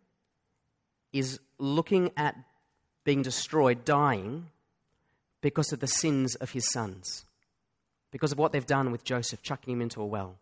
is 1.14 1.40
looking 1.58 2.12
at 2.18 2.36
being 3.04 3.22
destroyed, 3.22 3.86
dying, 3.86 4.48
because 5.42 5.72
of 5.72 5.80
the 5.80 5.88
sins 5.88 6.36
of 6.36 6.52
his 6.52 6.70
sons, 6.72 7.26
because 8.12 8.32
of 8.32 8.38
what 8.38 8.52
they've 8.52 8.66
done 8.66 8.92
with 8.92 9.04
Joseph, 9.04 9.42
chucking 9.42 9.74
him 9.74 9.82
into 9.82 10.02
a 10.02 10.06
well. 10.06 10.38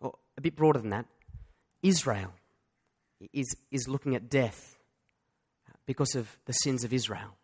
Or 0.00 0.14
a 0.36 0.40
bit 0.40 0.54
broader 0.54 0.80
than 0.80 0.90
that, 0.90 1.06
Israel 1.82 2.32
is, 3.32 3.56
is 3.70 3.88
looking 3.88 4.14
at 4.14 4.28
death 4.28 4.78
because 5.86 6.14
of 6.14 6.36
the 6.46 6.52
sins 6.52 6.84
of 6.84 6.92
Israel. 6.92 7.36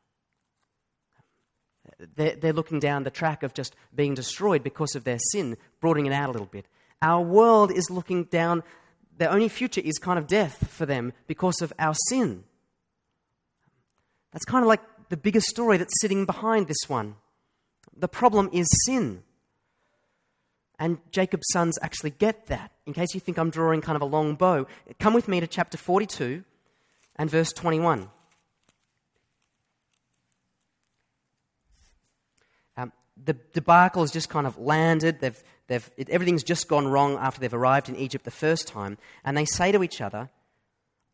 They're, 2.14 2.36
they're 2.36 2.52
looking 2.52 2.80
down 2.80 3.02
the 3.02 3.10
track 3.10 3.42
of 3.42 3.54
just 3.54 3.74
being 3.94 4.14
destroyed 4.14 4.62
because 4.62 4.94
of 4.94 5.04
their 5.04 5.18
sin, 5.32 5.56
broadening 5.80 6.06
it 6.06 6.12
out 6.12 6.28
a 6.28 6.32
little 6.32 6.46
bit. 6.46 6.66
Our 7.00 7.22
world 7.22 7.72
is 7.72 7.90
looking 7.90 8.24
down 8.24 8.62
their 9.18 9.30
only 9.30 9.48
future 9.48 9.80
is 9.84 9.98
kind 9.98 10.18
of 10.18 10.26
death 10.26 10.68
for 10.68 10.86
them 10.86 11.12
because 11.26 11.60
of 11.60 11.72
our 11.78 11.94
sin. 12.08 12.44
That's 14.32 14.44
kind 14.44 14.64
of 14.64 14.68
like 14.68 14.80
the 15.10 15.16
biggest 15.16 15.46
story 15.48 15.76
that's 15.76 16.00
sitting 16.00 16.24
behind 16.24 16.66
this 16.66 16.88
one. 16.88 17.16
The 17.96 18.08
problem 18.08 18.48
is 18.52 18.66
sin. 18.86 19.22
And 20.78 20.98
Jacob's 21.11 21.46
sons 21.52 21.78
actually 21.82 22.11
get 22.11 22.46
that. 22.46 22.72
In 22.87 22.92
case 22.92 23.14
you 23.14 23.20
think 23.20 23.38
I'm 23.38 23.50
drawing 23.50 23.80
kind 23.80 23.96
of 23.96 24.02
a 24.02 24.06
long 24.06 24.35
bow, 24.35 24.66
come 24.98 25.14
with 25.14 25.28
me 25.28 25.40
to 25.40 25.46
chapter 25.46 25.78
42 25.78 26.44
and 27.16 27.30
verse 27.30 27.52
21. 27.52 28.11
Um, 32.76 32.92
the 33.22 33.37
debacle 33.52 34.02
has 34.02 34.11
just 34.11 34.28
kind 34.28 34.46
of 34.46 34.58
landed. 34.58 35.20
They've, 35.20 35.42
They've, 35.72 35.90
it, 35.96 36.11
everything's 36.11 36.42
just 36.42 36.68
gone 36.68 36.87
wrong 36.88 37.16
after 37.16 37.40
they've 37.40 37.54
arrived 37.54 37.88
in 37.88 37.96
Egypt 37.96 38.26
the 38.26 38.30
first 38.30 38.68
time. 38.68 38.98
And 39.24 39.37
they 39.37 39.46
say 39.46 39.72
to 39.72 39.82
each 39.82 40.02
other, 40.02 40.28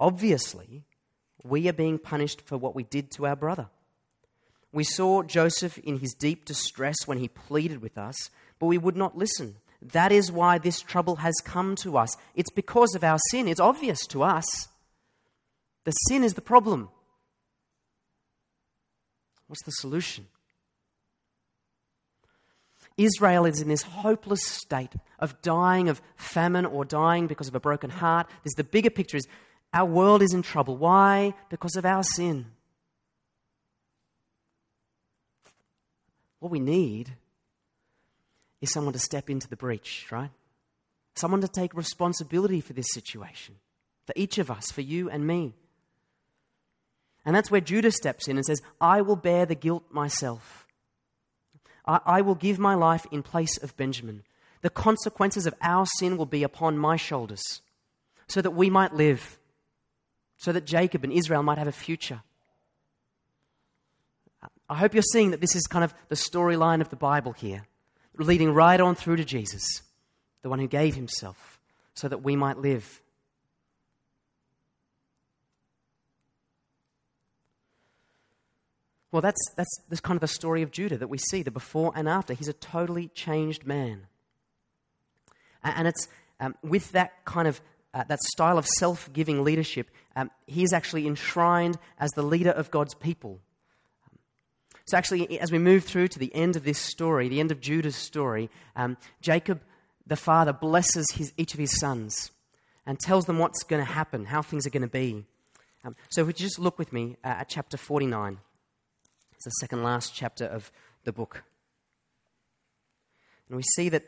obviously, 0.01 0.85
we 1.45 1.69
are 1.69 1.73
being 1.73 1.97
punished 1.97 2.41
for 2.41 2.59
what 2.59 2.75
we 2.75 2.83
did 2.83 3.13
to 3.13 3.27
our 3.29 3.37
brother. 3.37 3.69
We 4.73 4.85
saw 4.85 5.23
Joseph 5.23 5.79
in 5.79 5.99
his 5.99 6.13
deep 6.13 6.45
distress 6.45 7.07
when 7.07 7.19
he 7.19 7.29
pleaded 7.29 7.81
with 7.81 7.97
us, 7.97 8.31
but 8.59 8.67
we 8.67 8.79
would 8.79 8.97
not 8.97 9.17
listen. 9.17 9.57
That 9.81 10.13
is 10.13 10.33
why 10.33 10.59
this 10.59 10.81
trouble 10.81 11.17
has 11.17 11.35
come 11.45 11.77
to 11.77 11.97
us. 11.97 12.17
It's 12.35 12.51
because 12.51 12.95
of 12.95 13.05
our 13.05 13.19
sin. 13.31 13.49
It's 13.49 13.61
obvious 13.61 14.07
to 14.09 14.23
us. 14.23 14.69
The 15.85 15.93
sin 15.93 16.25
is 16.25 16.35
the 16.35 16.41
problem. 16.41 16.91
What's 19.47 19.65
the 19.65 19.71
solution? 19.73 20.27
Israel 22.99 23.47
is 23.47 23.61
in 23.61 23.69
this 23.69 23.83
hopeless 23.83 24.43
state 24.43 24.93
of 25.21 25.41
dying 25.41 25.89
of 25.89 26.03
famine 26.17 26.67
or 26.67 26.85
dying 26.85 27.29
because 27.29 27.49
of 27.49 27.55
a 27.55 27.61
broken 27.61 27.91
heart. 27.91 28.27
There's 28.43 28.55
the 28.57 28.65
bigger 28.65 28.91
picture 28.91 29.17
is 29.17 29.27
our 29.73 29.87
world 29.87 30.21
is 30.23 30.35
in 30.35 30.43
trouble. 30.43 30.77
Why? 30.77 31.35
Because 31.49 31.77
of 31.77 31.85
our 31.85 32.03
sin. 32.03 32.47
What 36.41 36.53
we 36.53 36.61
need 36.61 37.15
is 38.61 38.73
someone 38.73 38.93
to 38.93 38.99
step 38.99 39.31
into 39.31 39.49
the 39.49 39.57
breach, 39.57 40.07
right? 40.11 40.31
Someone 41.15 41.41
to 41.41 41.49
take 41.49 41.75
responsibility 41.75 42.61
for 42.61 42.73
this 42.73 42.93
situation, 42.93 43.57
for 44.07 44.13
each 44.17 44.39
of 44.39 44.51
us, 44.51 44.71
for 44.71 44.81
you 44.81 45.11
and 45.11 45.27
me. 45.27 45.55
And 47.25 47.35
that's 47.35 47.51
where 47.51 47.61
Judah 47.61 47.91
steps 47.91 48.29
in 48.29 48.37
and 48.37 48.47
says, 48.47 48.63
I 48.81 49.03
will 49.03 49.17
bear 49.17 49.47
the 49.47 49.55
guilt 49.55 49.85
myself. 49.91 50.67
I, 51.87 52.01
I 52.07 52.21
will 52.21 52.35
give 52.35 52.59
my 52.59 52.75
life 52.75 53.07
in 53.11 53.23
place 53.23 53.59
of 53.59 53.77
Benjamin. 53.77 54.23
The 54.63 54.71
consequences 54.71 55.47
of 55.47 55.55
our 55.61 55.87
sin 55.99 56.17
will 56.17 56.27
be 56.27 56.43
upon 56.43 56.79
my 56.79 56.97
shoulders 56.97 57.61
so 58.29 58.43
that 58.43 58.51
we 58.53 58.71
might 58.71 58.95
live, 58.95 59.39
so 60.37 60.53
that 60.53 60.67
Jacob 60.67 61.05
and 61.05 61.13
Israel 61.13 61.43
might 61.43 61.59
have 61.59 61.69
a 61.69 61.73
future. 61.73 62.23
I 64.69 64.75
hope 64.75 64.95
you're 64.95 65.03
seeing 65.03 65.31
that 65.31 65.41
this 65.41 65.57
is 65.57 65.67
kind 65.67 65.85
of 65.85 65.95
the 66.09 66.15
storyline 66.15 66.81
of 66.81 66.91
the 66.91 66.97
Bible 66.97 67.33
here, 67.33 67.67
leading 68.19 68.53
right 68.53 68.81
on 68.81 68.95
through 68.95 69.17
to 69.17 69.25
Jesus, 69.25 69.83
the 70.43 70.49
one 70.49 70.59
who 70.59 70.69
gave 70.69 70.95
himself 70.95 71.59
so 71.95 72.09
that 72.09 72.23
we 72.23 72.37
might 72.37 72.59
live. 72.59 73.01
Well, 79.11 79.23
that's, 79.23 79.41
that's, 79.57 79.81
that's 79.89 80.01
kind 80.01 80.17
of 80.17 80.21
the 80.21 80.29
story 80.29 80.63
of 80.63 80.71
Judah 80.71 80.99
that 80.99 81.09
we 81.09 81.19
see, 81.19 81.43
the 81.43 81.51
before 81.51 81.93
and 81.97 82.09
after. 82.09 82.35
He's 82.35 82.49
a 82.49 82.53
totally 82.53 83.09
changed 83.09 83.67
man. 83.67 84.07
And 85.65 85.89
it's 85.89 86.09
um, 86.41 86.55
with 86.63 86.93
that 86.93 87.25
kind 87.25 87.49
of 87.49 87.61
uh, 87.95 88.05
that 88.05 88.21
style 88.21 88.59
of 88.59 88.67
self 88.67 89.11
giving 89.13 89.43
leadership, 89.43 89.91
um, 90.15 90.31
he 90.47 90.63
is 90.63 90.73
actually 90.73 91.07
enshrined 91.07 91.79
as 91.99 92.11
the 92.11 92.23
leader 92.23 92.51
of 92.51 92.71
God's 92.71 92.95
people. 92.95 93.41
So, 94.89 94.97
actually, 94.97 95.39
as 95.39 95.53
we 95.53 95.59
move 95.59 95.85
through 95.85 96.09
to 96.09 96.19
the 96.19 96.35
end 96.35 96.57
of 96.57 96.65
this 96.65 96.79
story, 96.79 97.29
the 97.29 97.41
end 97.41 97.53
of 97.53 97.61
Judah's 97.61 97.95
story, 97.95 98.49
um, 98.75 98.97
Jacob, 99.21 99.61
the 100.07 100.17
father, 100.17 100.55
blesses 100.55 101.05
his, 101.13 101.31
each 101.37 101.53
of 101.53 101.61
his 101.61 101.79
sons 101.79 102.31
and 102.87 102.99
tells 102.99 103.27
them 103.27 103.39
what's 103.39 103.63
going 103.65 103.85
to 103.85 103.93
happen, 103.93 104.25
how 104.25 104.41
things 104.41 104.67
are 104.67 104.71
going 104.71 104.81
to 104.81 104.89
be. 104.89 105.27
Um, 105.85 105.95
so, 106.09 106.23
if 106.23 106.29
you 106.29 106.33
just 106.47 106.59
look 106.59 106.79
with 106.79 106.91
me 106.91 107.19
uh, 107.23 107.29
at 107.29 107.51
chapter 107.51 107.77
49, 107.77 108.39
it's 109.35 109.45
the 109.45 109.51
second 109.61 109.83
last 109.83 110.15
chapter 110.15 110.47
of 110.47 110.73
the 111.05 111.13
book. 111.13 111.45
And 113.49 113.59
we 113.59 113.63
see 113.63 113.91
that 113.91 114.05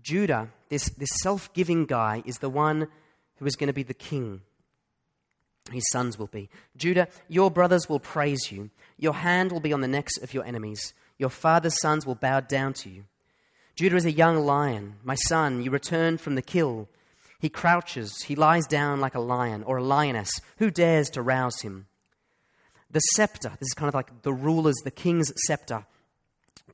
Judah, 0.00 0.48
this, 0.70 0.88
this 0.88 1.10
self 1.22 1.52
giving 1.52 1.84
guy, 1.84 2.22
is 2.24 2.38
the 2.38 2.48
one 2.48 2.88
who 3.36 3.44
is 3.44 3.56
going 3.56 3.68
to 3.68 3.74
be 3.74 3.82
the 3.82 3.92
king. 3.92 4.40
His 5.70 5.88
sons 5.90 6.18
will 6.18 6.26
be. 6.26 6.48
Judah, 6.76 7.08
your 7.28 7.50
brothers 7.50 7.88
will 7.88 8.00
praise 8.00 8.50
you. 8.50 8.70
Your 8.98 9.14
hand 9.14 9.52
will 9.52 9.60
be 9.60 9.72
on 9.72 9.80
the 9.80 9.88
necks 9.88 10.16
of 10.18 10.34
your 10.34 10.44
enemies. 10.44 10.94
Your 11.18 11.30
father's 11.30 11.80
sons 11.80 12.06
will 12.06 12.14
bow 12.14 12.40
down 12.40 12.72
to 12.74 12.90
you. 12.90 13.04
Judah 13.76 13.96
is 13.96 14.04
a 14.04 14.12
young 14.12 14.38
lion. 14.44 14.96
My 15.02 15.14
son, 15.14 15.62
you 15.62 15.70
return 15.70 16.18
from 16.18 16.34
the 16.34 16.42
kill. 16.42 16.88
He 17.38 17.48
crouches, 17.48 18.22
he 18.22 18.36
lies 18.36 18.66
down 18.66 19.00
like 19.00 19.14
a 19.14 19.20
lion 19.20 19.62
or 19.62 19.78
a 19.78 19.82
lioness. 19.82 20.30
Who 20.58 20.70
dares 20.70 21.08
to 21.10 21.22
rouse 21.22 21.62
him? 21.62 21.86
The 22.90 23.00
scepter, 23.14 23.50
this 23.58 23.68
is 23.68 23.74
kind 23.74 23.88
of 23.88 23.94
like 23.94 24.22
the 24.22 24.32
ruler's, 24.32 24.76
the 24.84 24.90
king's 24.90 25.32
scepter, 25.46 25.86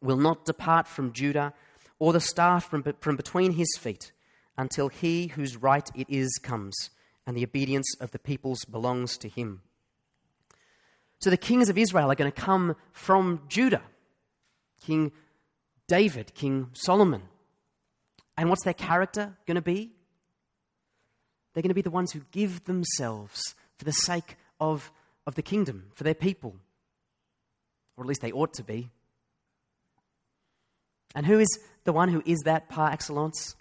will 0.00 0.16
not 0.16 0.44
depart 0.44 0.88
from 0.88 1.12
Judah 1.12 1.52
or 1.98 2.12
the 2.12 2.20
staff 2.20 2.68
from, 2.68 2.82
from 3.00 3.16
between 3.16 3.52
his 3.52 3.76
feet 3.78 4.12
until 4.58 4.88
he 4.88 5.28
whose 5.28 5.56
right 5.56 5.88
it 5.94 6.08
is 6.08 6.38
comes, 6.42 6.90
and 7.26 7.36
the 7.36 7.44
obedience 7.44 7.94
of 8.00 8.12
the 8.12 8.18
peoples 8.18 8.64
belongs 8.64 9.18
to 9.18 9.28
him. 9.28 9.62
So 11.20 11.30
the 11.30 11.36
kings 11.36 11.68
of 11.68 11.78
Israel 11.78 12.10
are 12.10 12.14
going 12.14 12.30
to 12.30 12.40
come 12.40 12.76
from 12.92 13.42
Judah 13.48 13.82
King 14.82 15.12
David, 15.88 16.34
King 16.34 16.70
Solomon. 16.72 17.22
And 18.36 18.48
what's 18.48 18.64
their 18.64 18.74
character 18.74 19.36
going 19.46 19.56
to 19.56 19.62
be? 19.62 19.92
They're 21.52 21.62
going 21.62 21.70
to 21.70 21.74
be 21.74 21.82
the 21.82 21.90
ones 21.90 22.12
who 22.12 22.20
give 22.30 22.64
themselves 22.64 23.54
for 23.78 23.84
the 23.84 23.92
sake 23.92 24.36
of, 24.60 24.92
of 25.26 25.34
the 25.34 25.42
kingdom, 25.42 25.90
for 25.94 26.04
their 26.04 26.14
people. 26.14 26.56
Or 27.96 28.04
at 28.04 28.08
least 28.08 28.20
they 28.20 28.32
ought 28.32 28.52
to 28.54 28.62
be. 28.62 28.90
And 31.14 31.24
who 31.24 31.38
is 31.38 31.48
the 31.84 31.92
one 31.92 32.10
who 32.10 32.22
is 32.26 32.40
that 32.44 32.68
par 32.68 32.90
excellence? 32.90 33.56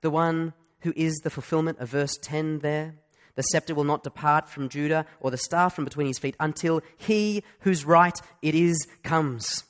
The 0.00 0.10
one 0.10 0.52
who 0.80 0.92
is 0.96 1.16
the 1.18 1.30
fulfillment 1.30 1.78
of 1.78 1.88
verse 1.88 2.16
10 2.22 2.60
there? 2.60 2.94
The 3.36 3.42
scepter 3.42 3.74
will 3.74 3.84
not 3.84 4.02
depart 4.02 4.48
from 4.48 4.68
Judah, 4.68 5.06
or 5.20 5.30
the 5.30 5.36
staff 5.36 5.74
from 5.74 5.84
between 5.84 6.06
his 6.06 6.18
feet, 6.18 6.36
until 6.40 6.82
he 6.96 7.42
whose 7.60 7.84
right 7.84 8.18
it 8.42 8.54
is 8.54 8.86
comes. 9.02 9.64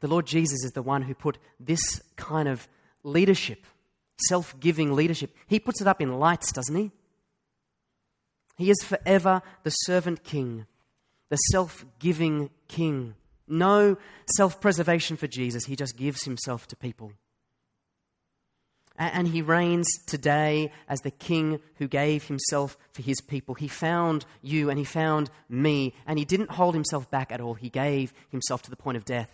The 0.00 0.08
Lord 0.08 0.26
Jesus 0.26 0.64
is 0.64 0.72
the 0.72 0.82
one 0.82 1.02
who 1.02 1.14
put 1.14 1.38
this 1.58 2.00
kind 2.16 2.48
of 2.48 2.68
leadership, 3.02 3.66
self 4.28 4.58
giving 4.60 4.94
leadership, 4.94 5.34
he 5.46 5.58
puts 5.58 5.80
it 5.80 5.86
up 5.86 6.00
in 6.00 6.18
lights, 6.18 6.52
doesn't 6.52 6.76
he? 6.76 6.90
He 8.56 8.70
is 8.70 8.82
forever 8.82 9.42
the 9.62 9.70
servant 9.70 10.22
king, 10.22 10.66
the 11.30 11.36
self 11.36 11.84
giving 11.98 12.50
king. 12.68 13.14
No 13.48 13.96
self 14.36 14.60
preservation 14.60 15.16
for 15.16 15.26
Jesus. 15.26 15.64
He 15.64 15.76
just 15.76 15.96
gives 15.96 16.24
himself 16.24 16.68
to 16.68 16.76
people. 16.76 17.12
And 18.96 19.28
he 19.28 19.40
reigns 19.40 19.88
today 20.06 20.70
as 20.86 21.00
the 21.00 21.10
king 21.10 21.60
who 21.76 21.88
gave 21.88 22.24
himself 22.24 22.76
for 22.92 23.00
his 23.00 23.20
people. 23.22 23.54
He 23.54 23.66
found 23.66 24.26
you 24.42 24.68
and 24.68 24.78
he 24.78 24.84
found 24.84 25.30
me, 25.48 25.94
and 26.06 26.18
he 26.18 26.26
didn't 26.26 26.50
hold 26.50 26.74
himself 26.74 27.10
back 27.10 27.32
at 27.32 27.40
all. 27.40 27.54
He 27.54 27.70
gave 27.70 28.12
himself 28.28 28.60
to 28.62 28.70
the 28.70 28.76
point 28.76 28.98
of 28.98 29.06
death. 29.06 29.30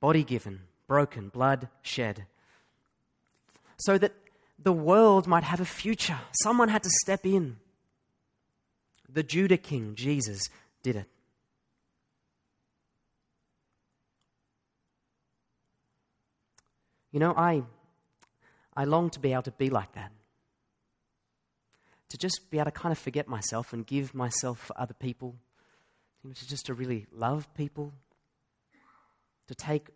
Body 0.00 0.22
given, 0.22 0.60
broken, 0.86 1.30
blood 1.30 1.68
shed. 1.80 2.26
So 3.78 3.96
that 3.96 4.12
the 4.58 4.72
world 4.72 5.26
might 5.26 5.44
have 5.44 5.60
a 5.60 5.64
future. 5.64 6.18
Someone 6.42 6.68
had 6.68 6.82
to 6.82 6.90
step 6.90 7.24
in. 7.24 7.56
The 9.08 9.22
Judah 9.22 9.56
king, 9.56 9.94
Jesus, 9.94 10.42
did 10.82 10.96
it. 10.96 11.06
You 17.12 17.20
know, 17.20 17.32
I, 17.34 17.62
I 18.76 18.84
long 18.84 19.10
to 19.10 19.20
be 19.20 19.32
able 19.32 19.42
to 19.42 19.52
be 19.52 19.70
like 19.70 19.92
that. 19.94 20.12
To 22.10 22.18
just 22.18 22.50
be 22.50 22.58
able 22.58 22.66
to 22.66 22.70
kind 22.70 22.92
of 22.92 22.98
forget 22.98 23.26
myself 23.26 23.72
and 23.72 23.86
give 23.86 24.14
myself 24.14 24.58
for 24.58 24.78
other 24.78 24.94
people. 24.94 25.34
You 26.22 26.30
know, 26.30 26.34
to 26.34 26.48
just 26.48 26.66
to 26.66 26.74
really 26.74 27.06
love 27.12 27.52
people. 27.54 27.92
To 29.48 29.54
take 29.54 29.88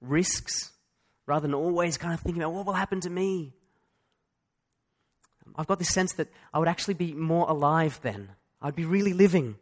risks 0.00 0.72
rather 1.26 1.46
than 1.46 1.54
always 1.54 1.96
kind 1.98 2.14
of 2.14 2.20
thinking 2.20 2.42
about 2.42 2.54
what 2.54 2.66
will 2.66 2.72
happen 2.72 3.00
to 3.00 3.10
me. 3.10 3.52
I've 5.56 5.66
got 5.66 5.78
this 5.78 5.90
sense 5.90 6.14
that 6.14 6.28
I 6.52 6.58
would 6.58 6.68
actually 6.68 6.94
be 6.94 7.12
more 7.12 7.48
alive 7.48 8.00
then. 8.02 8.30
I'd 8.60 8.74
be 8.76 8.84
really 8.84 9.12
living. 9.12 9.56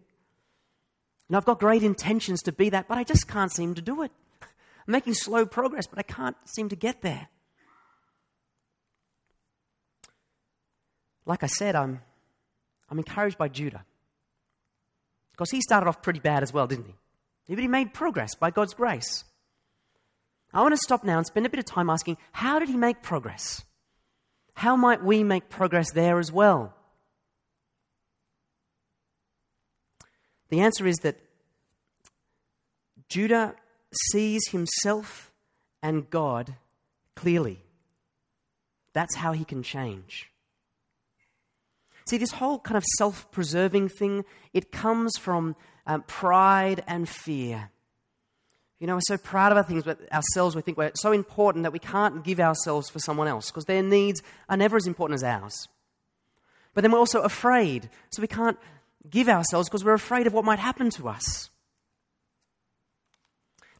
And 1.28 1.36
I've 1.36 1.44
got 1.44 1.58
great 1.58 1.82
intentions 1.82 2.42
to 2.42 2.52
be 2.52 2.70
that, 2.70 2.88
but 2.88 2.98
I 2.98 3.04
just 3.04 3.28
can't 3.28 3.52
seem 3.52 3.74
to 3.74 3.82
do 3.82 4.02
it. 4.02 4.12
I'm 4.42 4.92
making 4.92 5.14
slow 5.14 5.46
progress, 5.46 5.86
but 5.86 5.98
I 5.98 6.02
can't 6.02 6.36
seem 6.44 6.68
to 6.68 6.76
get 6.76 7.02
there. 7.02 7.28
Like 11.30 11.44
I 11.44 11.46
said, 11.46 11.76
I'm, 11.76 12.00
I'm 12.90 12.98
encouraged 12.98 13.38
by 13.38 13.46
Judah. 13.46 13.84
Because 15.30 15.52
he 15.52 15.60
started 15.60 15.86
off 15.86 16.02
pretty 16.02 16.18
bad 16.18 16.42
as 16.42 16.52
well, 16.52 16.66
didn't 16.66 16.86
he? 16.86 17.54
But 17.54 17.62
he 17.62 17.68
made 17.68 17.94
progress 17.94 18.34
by 18.34 18.50
God's 18.50 18.74
grace. 18.74 19.22
I 20.52 20.60
want 20.60 20.74
to 20.74 20.80
stop 20.82 21.04
now 21.04 21.18
and 21.18 21.26
spend 21.26 21.46
a 21.46 21.48
bit 21.48 21.60
of 21.60 21.66
time 21.66 21.88
asking 21.88 22.16
how 22.32 22.58
did 22.58 22.68
he 22.68 22.76
make 22.76 23.00
progress? 23.00 23.62
How 24.54 24.74
might 24.74 25.04
we 25.04 25.22
make 25.22 25.48
progress 25.48 25.92
there 25.92 26.18
as 26.18 26.32
well? 26.32 26.74
The 30.48 30.58
answer 30.58 30.84
is 30.84 30.96
that 30.98 31.16
Judah 33.08 33.54
sees 34.10 34.48
himself 34.48 35.30
and 35.80 36.10
God 36.10 36.56
clearly. 37.14 37.62
That's 38.92 39.14
how 39.14 39.30
he 39.30 39.44
can 39.44 39.62
change. 39.62 40.29
See, 42.10 42.18
this 42.18 42.32
whole 42.32 42.58
kind 42.58 42.76
of 42.76 42.82
self 42.98 43.30
preserving 43.30 43.88
thing, 43.88 44.24
it 44.52 44.72
comes 44.72 45.16
from 45.16 45.54
um, 45.86 46.02
pride 46.08 46.82
and 46.88 47.08
fear. 47.08 47.70
You 48.80 48.88
know, 48.88 48.96
we're 48.96 49.02
so 49.02 49.16
proud 49.16 49.52
of 49.52 49.58
our 49.58 49.62
things, 49.62 49.84
but 49.84 50.12
ourselves, 50.12 50.56
we 50.56 50.62
think 50.62 50.76
we're 50.76 50.90
so 50.94 51.12
important 51.12 51.62
that 51.62 51.72
we 51.72 51.78
can't 51.78 52.24
give 52.24 52.40
ourselves 52.40 52.90
for 52.90 52.98
someone 52.98 53.28
else 53.28 53.52
because 53.52 53.66
their 53.66 53.84
needs 53.84 54.22
are 54.48 54.56
never 54.56 54.76
as 54.76 54.88
important 54.88 55.18
as 55.18 55.22
ours. 55.22 55.68
But 56.74 56.80
then 56.80 56.90
we're 56.90 56.98
also 56.98 57.20
afraid, 57.20 57.88
so 58.10 58.20
we 58.20 58.26
can't 58.26 58.58
give 59.08 59.28
ourselves 59.28 59.68
because 59.68 59.84
we're 59.84 59.94
afraid 59.94 60.26
of 60.26 60.32
what 60.32 60.44
might 60.44 60.58
happen 60.58 60.90
to 60.90 61.08
us. 61.08 61.48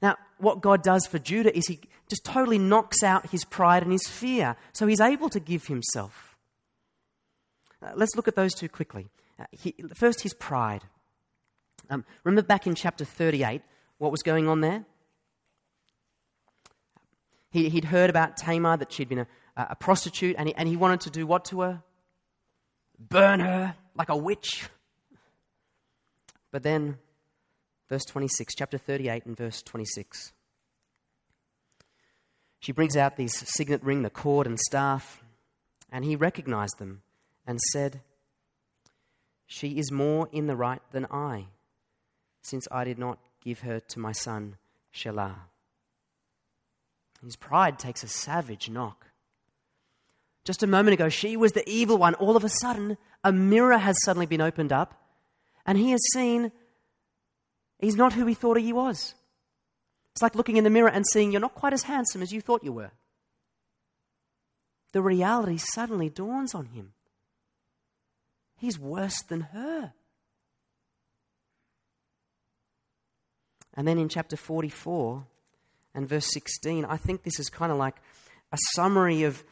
Now, 0.00 0.18
what 0.38 0.60
God 0.60 0.84
does 0.84 1.04
for 1.04 1.18
Judah 1.18 1.56
is 1.56 1.66
he 1.66 1.80
just 2.06 2.24
totally 2.24 2.58
knocks 2.60 3.02
out 3.02 3.30
his 3.30 3.44
pride 3.44 3.82
and 3.82 3.90
his 3.90 4.06
fear, 4.06 4.54
so 4.72 4.86
he's 4.86 5.00
able 5.00 5.30
to 5.30 5.40
give 5.40 5.66
himself. 5.66 6.29
Uh, 7.82 7.92
let's 7.94 8.14
look 8.16 8.28
at 8.28 8.36
those 8.36 8.54
two 8.54 8.68
quickly. 8.68 9.10
Uh, 9.38 9.44
he, 9.50 9.74
first, 9.94 10.22
his 10.22 10.34
pride. 10.34 10.84
Um, 11.88 12.04
remember 12.24 12.42
back 12.42 12.66
in 12.66 12.74
chapter 12.74 13.04
38 13.04 13.62
what 13.98 14.10
was 14.10 14.22
going 14.22 14.48
on 14.48 14.60
there? 14.60 14.84
He, 17.50 17.68
would 17.68 17.84
heard 17.86 18.10
about 18.10 18.36
Tamar, 18.36 18.76
that 18.76 18.92
she'd 18.92 19.08
been 19.08 19.20
a, 19.20 19.26
a 19.56 19.74
prostitute, 19.74 20.36
and 20.38 20.48
he, 20.48 20.54
and 20.54 20.68
he 20.68 20.76
wanted 20.76 21.00
to 21.00 21.10
do 21.10 21.26
what 21.26 21.44
to 21.46 21.62
her? 21.62 21.82
burn 23.00 23.40
her 23.40 23.74
like 23.94 24.10
a 24.10 24.16
witch. 24.16 24.68
But 26.52 26.62
then, 26.62 26.98
verse 27.88 28.04
26, 28.04 28.54
chapter 28.56 28.76
38 28.76 29.24
and 29.24 29.36
verse 29.36 29.62
26. 29.62 30.32
She 32.60 32.72
brings 32.72 32.96
out 32.96 33.16
these 33.16 33.44
signet 33.56 33.82
ring, 33.82 34.02
the 34.02 34.10
cord 34.10 34.46
and 34.46 34.58
staff, 34.60 35.22
and 35.90 36.04
he 36.04 36.14
recognized 36.14 36.78
them 36.78 37.02
and 37.46 37.58
said, 37.72 38.00
She 39.46 39.78
is 39.78 39.90
more 39.90 40.28
in 40.32 40.46
the 40.46 40.56
right 40.56 40.82
than 40.92 41.06
I, 41.10 41.46
since 42.42 42.66
I 42.70 42.84
did 42.84 42.98
not 42.98 43.18
give 43.42 43.60
her 43.60 43.80
to 43.80 43.98
my 43.98 44.12
son 44.12 44.56
Shelah. 44.94 45.36
His 47.24 47.36
pride 47.36 47.78
takes 47.78 48.02
a 48.02 48.08
savage 48.08 48.70
knock. 48.70 49.06
Just 50.44 50.62
a 50.62 50.66
moment 50.66 50.94
ago, 50.94 51.08
she 51.08 51.36
was 51.36 51.52
the 51.52 51.68
evil 51.68 51.98
one. 51.98 52.14
All 52.14 52.36
of 52.36 52.44
a 52.44 52.48
sudden, 52.48 52.96
a 53.22 53.32
mirror 53.32 53.76
has 53.76 53.96
suddenly 54.04 54.26
been 54.26 54.40
opened 54.40 54.72
up, 54.72 54.94
and 55.66 55.76
he 55.76 55.90
has 55.90 56.00
seen 56.14 56.50
he's 57.78 57.96
not 57.96 58.14
who 58.14 58.26
he 58.26 58.34
thought 58.34 58.56
he 58.58 58.72
was. 58.72 59.14
It's 60.12 60.22
like 60.22 60.34
looking 60.34 60.56
in 60.56 60.64
the 60.64 60.70
mirror 60.70 60.88
and 60.88 61.06
seeing 61.06 61.30
you're 61.30 61.40
not 61.40 61.54
quite 61.54 61.72
as 61.72 61.84
handsome 61.84 62.22
as 62.22 62.32
you 62.32 62.40
thought 62.40 62.64
you 62.64 62.72
were. 62.72 62.90
The 64.92 65.02
reality 65.02 65.58
suddenly 65.58 66.08
dawns 66.08 66.54
on 66.54 66.66
him. 66.66 66.94
He's 68.60 68.78
worse 68.78 69.22
than 69.22 69.40
her. 69.40 69.94
And 73.72 73.88
then 73.88 73.96
in 73.96 74.10
chapter 74.10 74.36
44 74.36 75.24
and 75.94 76.06
verse 76.06 76.30
16, 76.30 76.84
I 76.84 76.98
think 76.98 77.22
this 77.22 77.40
is 77.40 77.48
kind 77.48 77.72
of 77.72 77.78
like 77.78 77.96
a 78.52 78.58
summary 78.74 79.22
of 79.22 79.42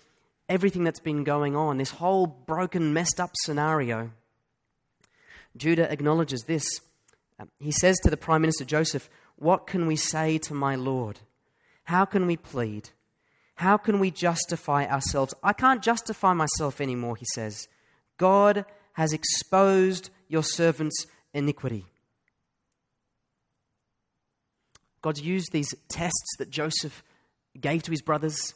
everything 0.46 0.84
that's 0.84 1.00
been 1.00 1.24
going 1.24 1.56
on, 1.56 1.78
this 1.78 1.92
whole 1.92 2.26
broken, 2.26 2.92
messed 2.92 3.18
up 3.18 3.30
scenario. 3.44 4.10
Judah 5.56 5.90
acknowledges 5.90 6.42
this. 6.42 6.66
Uh, 7.40 7.46
he 7.58 7.70
says 7.70 7.96
to 8.02 8.10
the 8.10 8.16
Prime 8.18 8.42
Minister 8.42 8.66
Joseph, 8.66 9.08
What 9.36 9.66
can 9.66 9.86
we 9.86 9.96
say 9.96 10.36
to 10.38 10.52
my 10.52 10.74
Lord? 10.74 11.20
How 11.84 12.04
can 12.04 12.26
we 12.26 12.36
plead? 12.36 12.90
How 13.54 13.78
can 13.78 14.00
we 14.00 14.10
justify 14.10 14.84
ourselves? 14.84 15.32
I 15.42 15.54
can't 15.54 15.82
justify 15.82 16.34
myself 16.34 16.78
anymore, 16.78 17.16
he 17.16 17.26
says. 17.32 17.68
God 18.18 18.66
has 18.98 19.12
exposed 19.12 20.10
your 20.26 20.42
servant's 20.42 21.06
iniquity. 21.32 21.86
God 25.02 25.18
used 25.18 25.52
these 25.52 25.72
tests 25.88 26.34
that 26.40 26.50
Joseph 26.50 27.04
gave 27.60 27.84
to 27.84 27.92
his 27.92 28.02
brothers 28.02 28.54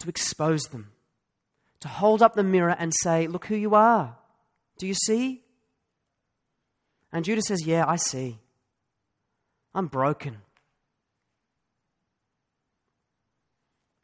to 0.00 0.10
expose 0.10 0.60
them, 0.64 0.90
to 1.80 1.88
hold 1.88 2.20
up 2.20 2.34
the 2.34 2.42
mirror 2.42 2.76
and 2.78 2.92
say, 3.00 3.26
Look 3.28 3.46
who 3.46 3.56
you 3.56 3.74
are. 3.74 4.14
Do 4.76 4.86
you 4.86 4.92
see? 4.92 5.42
And 7.10 7.24
Judah 7.24 7.40
says, 7.40 7.66
Yeah, 7.66 7.86
I 7.88 7.96
see. 7.96 8.40
I'm 9.74 9.86
broken. 9.86 10.42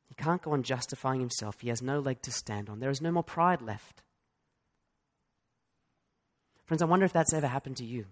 He 0.09 0.15
can't 0.15 0.41
go 0.41 0.53
on 0.53 0.63
justifying 0.63 1.21
himself. 1.21 1.61
He 1.61 1.69
has 1.69 1.83
no 1.83 2.01
leg 2.01 2.23
to 2.23 2.33
stand 2.33 2.71
on. 2.71 2.81
There 2.81 2.89
is 2.89 3.03
no 3.03 3.13
more 3.13 3.23
pride 3.23 3.61
left. 3.61 4.01
Friends, 6.67 6.83
I 6.83 6.85
wonder 6.85 7.05
if 7.05 7.13
that's 7.13 7.33
ever 7.33 7.47
happened 7.47 7.77
to 7.79 7.85
you. 7.85 8.07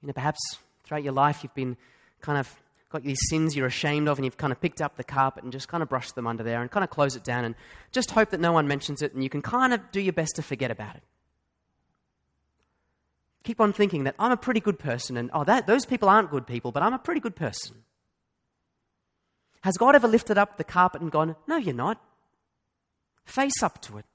You 0.00 0.06
know, 0.06 0.12
perhaps 0.12 0.38
throughout 0.84 1.02
your 1.02 1.12
life 1.12 1.42
you've 1.42 1.54
been 1.54 1.76
kind 2.20 2.38
of 2.38 2.54
got 2.88 3.02
these 3.02 3.18
sins 3.28 3.54
you're 3.54 3.66
ashamed 3.66 4.08
of 4.08 4.16
and 4.16 4.24
you've 4.24 4.36
kind 4.36 4.52
of 4.52 4.60
picked 4.60 4.80
up 4.80 4.96
the 4.96 5.04
carpet 5.04 5.42
and 5.42 5.52
just 5.52 5.68
kind 5.68 5.82
of 5.82 5.88
brushed 5.88 6.14
them 6.14 6.26
under 6.26 6.42
there 6.42 6.62
and 6.62 6.70
kind 6.70 6.84
of 6.84 6.90
close 6.90 7.16
it 7.16 7.24
down 7.24 7.44
and 7.44 7.54
just 7.92 8.12
hope 8.12 8.30
that 8.30 8.40
no 8.40 8.52
one 8.52 8.66
mentions 8.66 9.02
it 9.02 9.12
and 9.12 9.22
you 9.22 9.28
can 9.28 9.42
kind 9.42 9.74
of 9.74 9.80
do 9.92 10.00
your 10.00 10.12
best 10.12 10.36
to 10.36 10.42
forget 10.42 10.70
about 10.70 10.96
it. 10.96 11.02
Keep 13.44 13.60
on 13.60 13.72
thinking 13.72 14.04
that 14.04 14.14
I'm 14.18 14.32
a 14.32 14.36
pretty 14.36 14.60
good 14.60 14.78
person 14.78 15.16
and 15.16 15.30
oh, 15.34 15.44
that, 15.44 15.66
those 15.66 15.84
people 15.84 16.08
aren't 16.08 16.30
good 16.30 16.46
people, 16.46 16.72
but 16.72 16.82
I'm 16.82 16.94
a 16.94 16.98
pretty 16.98 17.20
good 17.20 17.36
person. 17.36 17.76
Has 19.62 19.76
God 19.76 19.94
ever 19.94 20.06
lifted 20.06 20.38
up 20.38 20.56
the 20.56 20.64
carpet 20.64 21.02
and 21.02 21.10
gone, 21.10 21.36
No, 21.46 21.56
you're 21.56 21.74
not? 21.74 22.00
Face 23.24 23.62
up 23.62 23.82
to 23.82 23.98
it. 23.98 24.06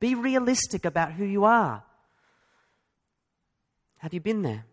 Be 0.00 0.14
realistic 0.14 0.84
about 0.84 1.12
who 1.12 1.24
you 1.24 1.44
are. 1.44 1.82
Have 3.98 4.14
you 4.14 4.20
been 4.20 4.42
there? 4.42 4.64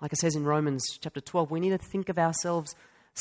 Like 0.00 0.12
it 0.12 0.18
says 0.18 0.34
in 0.34 0.44
Romans 0.44 0.84
chapter 1.00 1.20
12, 1.20 1.50
we 1.50 1.60
need 1.60 1.70
to 1.70 1.78
think 1.78 2.08
of 2.08 2.18
ourselves 2.18 2.74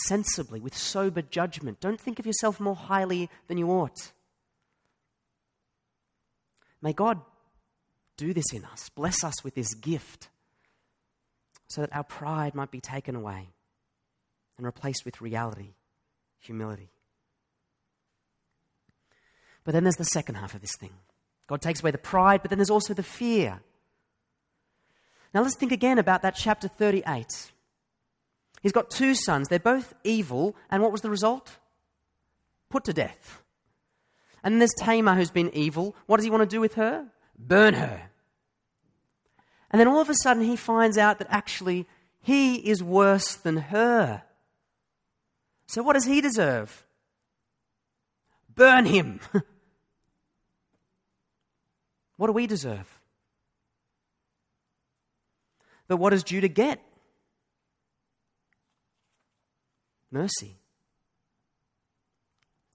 sensibly, 0.07 0.59
with 0.59 0.75
sober 0.75 1.21
judgment. 1.21 1.79
Don't 1.79 1.99
think 1.99 2.19
of 2.19 2.25
yourself 2.25 2.59
more 2.59 2.75
highly 2.75 3.29
than 3.47 3.57
you 3.57 3.69
ought. 3.69 4.11
May 6.81 6.93
God 6.93 7.21
do 8.17 8.33
this 8.33 8.53
in 8.53 8.65
us, 8.65 8.89
bless 8.89 9.23
us 9.23 9.43
with 9.43 9.55
this 9.55 9.73
gift, 9.73 10.29
so 11.67 11.81
that 11.81 11.95
our 11.95 12.03
pride 12.03 12.55
might 12.55 12.71
be 12.71 12.81
taken 12.81 13.15
away 13.15 13.49
and 14.57 14.65
replaced 14.65 15.03
with 15.05 15.21
reality, 15.21 15.73
humility. 16.39 16.91
But 19.65 19.73
then 19.73 19.83
there's 19.83 19.97
the 19.97 20.05
second 20.05 20.35
half 20.35 20.55
of 20.55 20.61
this 20.61 20.77
thing 20.79 20.93
God 21.47 21.61
takes 21.61 21.81
away 21.81 21.91
the 21.91 21.97
pride, 21.97 22.41
but 22.41 22.49
then 22.49 22.57
there's 22.57 22.69
also 22.69 22.93
the 22.93 23.03
fear. 23.03 23.59
Now 25.33 25.41
let's 25.41 25.57
think 25.57 25.73
again 25.73 25.99
about 25.99 26.21
that 26.21 26.35
chapter 26.35 26.69
38. 26.69 27.51
He's 28.61 28.71
got 28.71 28.89
two 28.89 29.13
sons. 29.13 29.47
They're 29.47 29.59
both 29.59 29.93
evil. 30.03 30.55
And 30.71 30.81
what 30.81 30.91
was 30.91 31.01
the 31.01 31.09
result? 31.09 31.57
Put 32.69 32.85
to 32.85 32.93
death. 32.93 33.43
And 34.43 34.61
there's 34.61 34.73
Tamar 34.79 35.15
who's 35.15 35.31
been 35.31 35.53
evil. 35.53 35.95
What 36.05 36.17
does 36.17 36.23
he 36.23 36.31
want 36.31 36.49
to 36.49 36.55
do 36.55 36.61
with 36.61 36.75
her? 36.75 37.07
Burn 37.37 37.73
her. 37.73 38.09
And 39.69 39.79
then 39.79 39.87
all 39.87 39.99
of 39.99 40.09
a 40.09 40.15
sudden 40.15 40.43
he 40.43 40.55
finds 40.55 40.97
out 40.97 41.19
that 41.19 41.27
actually 41.29 41.85
he 42.21 42.55
is 42.55 42.81
worse 42.81 43.35
than 43.35 43.57
her. 43.57 44.23
So 45.67 45.83
what 45.83 45.93
does 45.93 46.05
he 46.05 46.21
deserve? 46.21 46.85
Burn 48.55 48.85
him. 48.85 49.19
what 52.17 52.27
do 52.27 52.33
we 52.33 52.47
deserve? 52.47 52.99
But 55.87 55.97
what 55.97 56.11
does 56.11 56.23
Judah 56.23 56.47
get? 56.47 56.81
Mercy. 60.11 60.57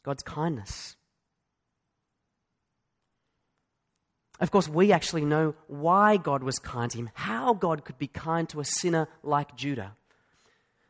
God's 0.02 0.22
kindness. 0.22 0.96
Of 4.40 4.50
course, 4.50 4.68
we 4.68 4.90
actually 4.90 5.24
know 5.24 5.54
why 5.66 6.16
God 6.16 6.42
was 6.42 6.58
kind 6.58 6.90
to 6.90 6.98
him, 6.98 7.10
how 7.12 7.52
God 7.52 7.84
could 7.84 7.98
be 7.98 8.06
kind 8.06 8.48
to 8.50 8.60
a 8.60 8.64
sinner 8.64 9.06
like 9.22 9.54
Judah. 9.54 9.94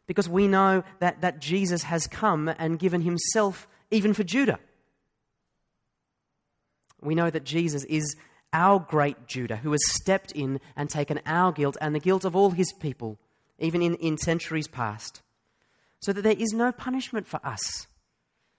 Because 0.07 0.29
we 0.29 0.47
know 0.47 0.85
that, 1.01 1.21
that 1.23 1.41
Jesus 1.41 1.83
has 1.85 2.07
come 2.07 2.49
and 2.49 2.79
given 2.79 3.01
himself 3.01 3.67
even 3.91 4.15
for 4.15 4.23
Judah. 4.23 4.61
We 7.01 7.15
know 7.15 7.31
that 7.31 7.45
Jesus 7.45 7.85
is 7.85 8.15
our 8.53 8.79
great 8.81 9.27
Judah, 9.27 9.57
who 9.57 9.73
has 9.73 9.81
stepped 9.87 10.33
in 10.33 10.61
and 10.77 10.91
taken 10.91 11.21
our 11.27 11.53
guilt 11.53 11.77
and 11.81 11.95
the 11.95 12.01
guilt 12.01 12.25
of 12.25 12.35
all 12.35 12.51
his 12.51 12.73
people, 12.73 13.19
even 13.59 13.83
in, 13.83 13.95
in 13.97 14.19
centuries 14.19 14.69
past, 14.69 15.23
so 16.01 16.13
that 16.13 16.23
there 16.23 16.33
is 16.33 16.53
no 16.53 16.73
punishment 16.73 17.27
for 17.27 17.41
us. 17.45 17.87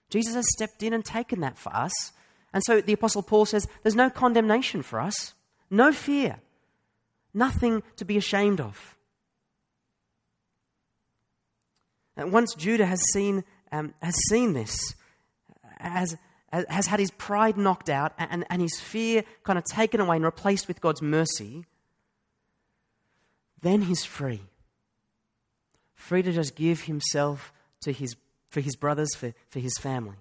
Jesus 0.10 0.36
has 0.36 0.46
stepped 0.52 0.84
in 0.84 0.94
and 0.94 1.04
taken 1.04 1.40
that 1.40 1.58
for 1.58 1.74
us. 1.76 1.92
And 2.54 2.62
so 2.66 2.82
the 2.82 2.94
Apostle 2.94 3.24
Paul 3.24 3.46
says 3.46 3.68
there's 3.82 3.96
no 3.96 4.10
condemnation 4.10 4.82
for 4.82 5.00
us, 5.00 5.34
no 5.70 5.92
fear, 5.92 6.40
nothing 7.34 7.82
to 7.96 8.06
be 8.06 8.18
ashamed 8.18 8.60
of. 8.60 8.96
And 12.18 12.34
once 12.34 12.54
Judah 12.56 12.86
has 12.86 13.02
seen, 13.14 13.44
um, 13.72 13.94
has 14.02 14.16
seen 14.30 14.54
this, 14.54 14.96
as 15.80 16.18
has 16.52 16.88
had 16.88 17.00
his 17.00 17.12
pride 17.12 17.58
knocked 17.58 17.90
out 17.90 18.14
and, 18.18 18.46
and 18.50 18.62
his 18.62 18.80
fear 18.80 19.24
kind 19.44 19.58
of 19.58 19.66
taken 19.66 20.00
away 20.00 20.18
and 20.18 20.26
replaced 20.26 20.68
with 20.68 20.82
God's 20.82 21.02
mercy, 21.02 21.66
then 23.62 23.84
he's 23.84 24.04
free. 24.04 24.42
Free 25.96 26.22
to 26.24 26.32
just 26.32 26.56
give 26.56 26.82
himself 26.82 27.54
to 27.82 27.94
his, 27.94 28.16
for 28.50 28.60
his 28.60 28.76
brothers, 28.76 29.16
for, 29.16 29.34
for 29.50 29.60
his 29.60 29.78
family. 29.78 30.18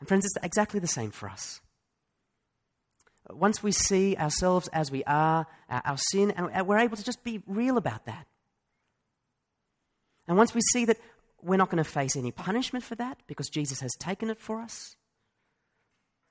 And 0.00 0.08
friends, 0.08 0.24
it's 0.24 0.44
exactly 0.44 0.80
the 0.80 0.88
same 0.88 1.10
for 1.10 1.28
us. 1.28 1.60
Once 3.30 3.62
we 3.62 3.70
see 3.70 4.16
ourselves 4.16 4.68
as 4.68 4.90
we 4.90 5.04
are, 5.04 5.46
our, 5.70 5.82
our 5.84 5.96
sin, 5.96 6.32
and 6.32 6.66
we're 6.66 6.78
able 6.78 6.96
to 6.96 7.04
just 7.04 7.22
be 7.22 7.40
real 7.46 7.76
about 7.76 8.04
that. 8.06 8.26
And 10.26 10.36
once 10.36 10.54
we 10.54 10.60
see 10.72 10.84
that 10.86 10.98
we're 11.42 11.56
not 11.56 11.70
going 11.70 11.82
to 11.82 11.88
face 11.88 12.16
any 12.16 12.30
punishment 12.30 12.84
for 12.84 12.94
that 12.94 13.18
because 13.26 13.48
Jesus 13.48 13.80
has 13.80 13.92
taken 13.98 14.30
it 14.30 14.38
for 14.38 14.60
us. 14.60 14.96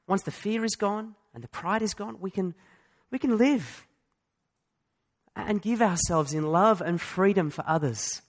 Once 0.08 0.24
the 0.24 0.32
fear 0.32 0.64
is 0.64 0.76
gone 0.76 1.16
and 1.34 1.44
the 1.44 1.50
pride 1.50 1.82
is 1.82 1.94
gone, 1.94 2.18
we 2.20 2.32
can, 2.32 2.56
we 3.12 3.20
can 3.20 3.38
live 3.38 3.86
and 5.36 5.62
give 5.62 5.82
ourselves 5.82 6.34
in 6.34 6.52
love 6.52 6.82
and 6.82 7.00
freedom 7.00 7.50
for 7.50 7.64
others. 7.68 8.22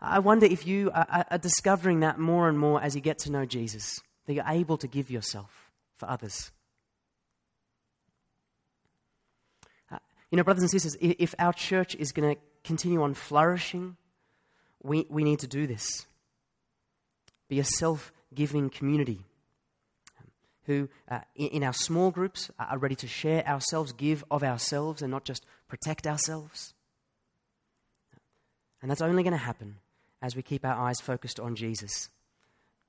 I 0.00 0.18
wonder 0.18 0.46
if 0.46 0.66
you 0.66 0.90
are, 0.92 1.26
are 1.30 1.38
discovering 1.38 2.00
that 2.00 2.18
more 2.18 2.48
and 2.48 2.58
more 2.58 2.82
as 2.82 2.94
you 2.94 3.00
get 3.00 3.18
to 3.20 3.32
know 3.32 3.46
Jesus, 3.46 4.00
that 4.26 4.34
you're 4.34 4.44
able 4.46 4.76
to 4.78 4.86
give 4.86 5.10
yourself 5.10 5.70
for 5.96 6.08
others. 6.08 6.50
Uh, 9.90 9.98
you 10.30 10.36
know, 10.36 10.44
brothers 10.44 10.62
and 10.62 10.70
sisters, 10.70 10.96
if 11.00 11.34
our 11.38 11.52
church 11.52 11.94
is 11.94 12.12
going 12.12 12.34
to 12.34 12.40
continue 12.62 13.02
on 13.02 13.14
flourishing, 13.14 13.96
we, 14.84 15.06
we 15.08 15.24
need 15.24 15.40
to 15.40 15.48
do 15.48 15.66
this. 15.66 16.06
Be 17.48 17.58
a 17.58 17.64
self 17.64 18.12
giving 18.32 18.70
community 18.70 19.24
who, 20.66 20.88
uh, 21.10 21.20
in 21.34 21.62
our 21.62 21.72
small 21.72 22.10
groups, 22.10 22.50
are 22.58 22.78
ready 22.78 22.94
to 22.96 23.06
share 23.06 23.46
ourselves, 23.46 23.92
give 23.92 24.24
of 24.30 24.42
ourselves, 24.42 25.02
and 25.02 25.10
not 25.10 25.24
just 25.24 25.44
protect 25.68 26.06
ourselves. 26.06 26.74
And 28.80 28.90
that's 28.90 29.02
only 29.02 29.22
going 29.22 29.32
to 29.32 29.38
happen 29.38 29.76
as 30.22 30.36
we 30.36 30.42
keep 30.42 30.64
our 30.64 30.74
eyes 30.74 31.00
focused 31.00 31.40
on 31.40 31.56
Jesus, 31.56 32.08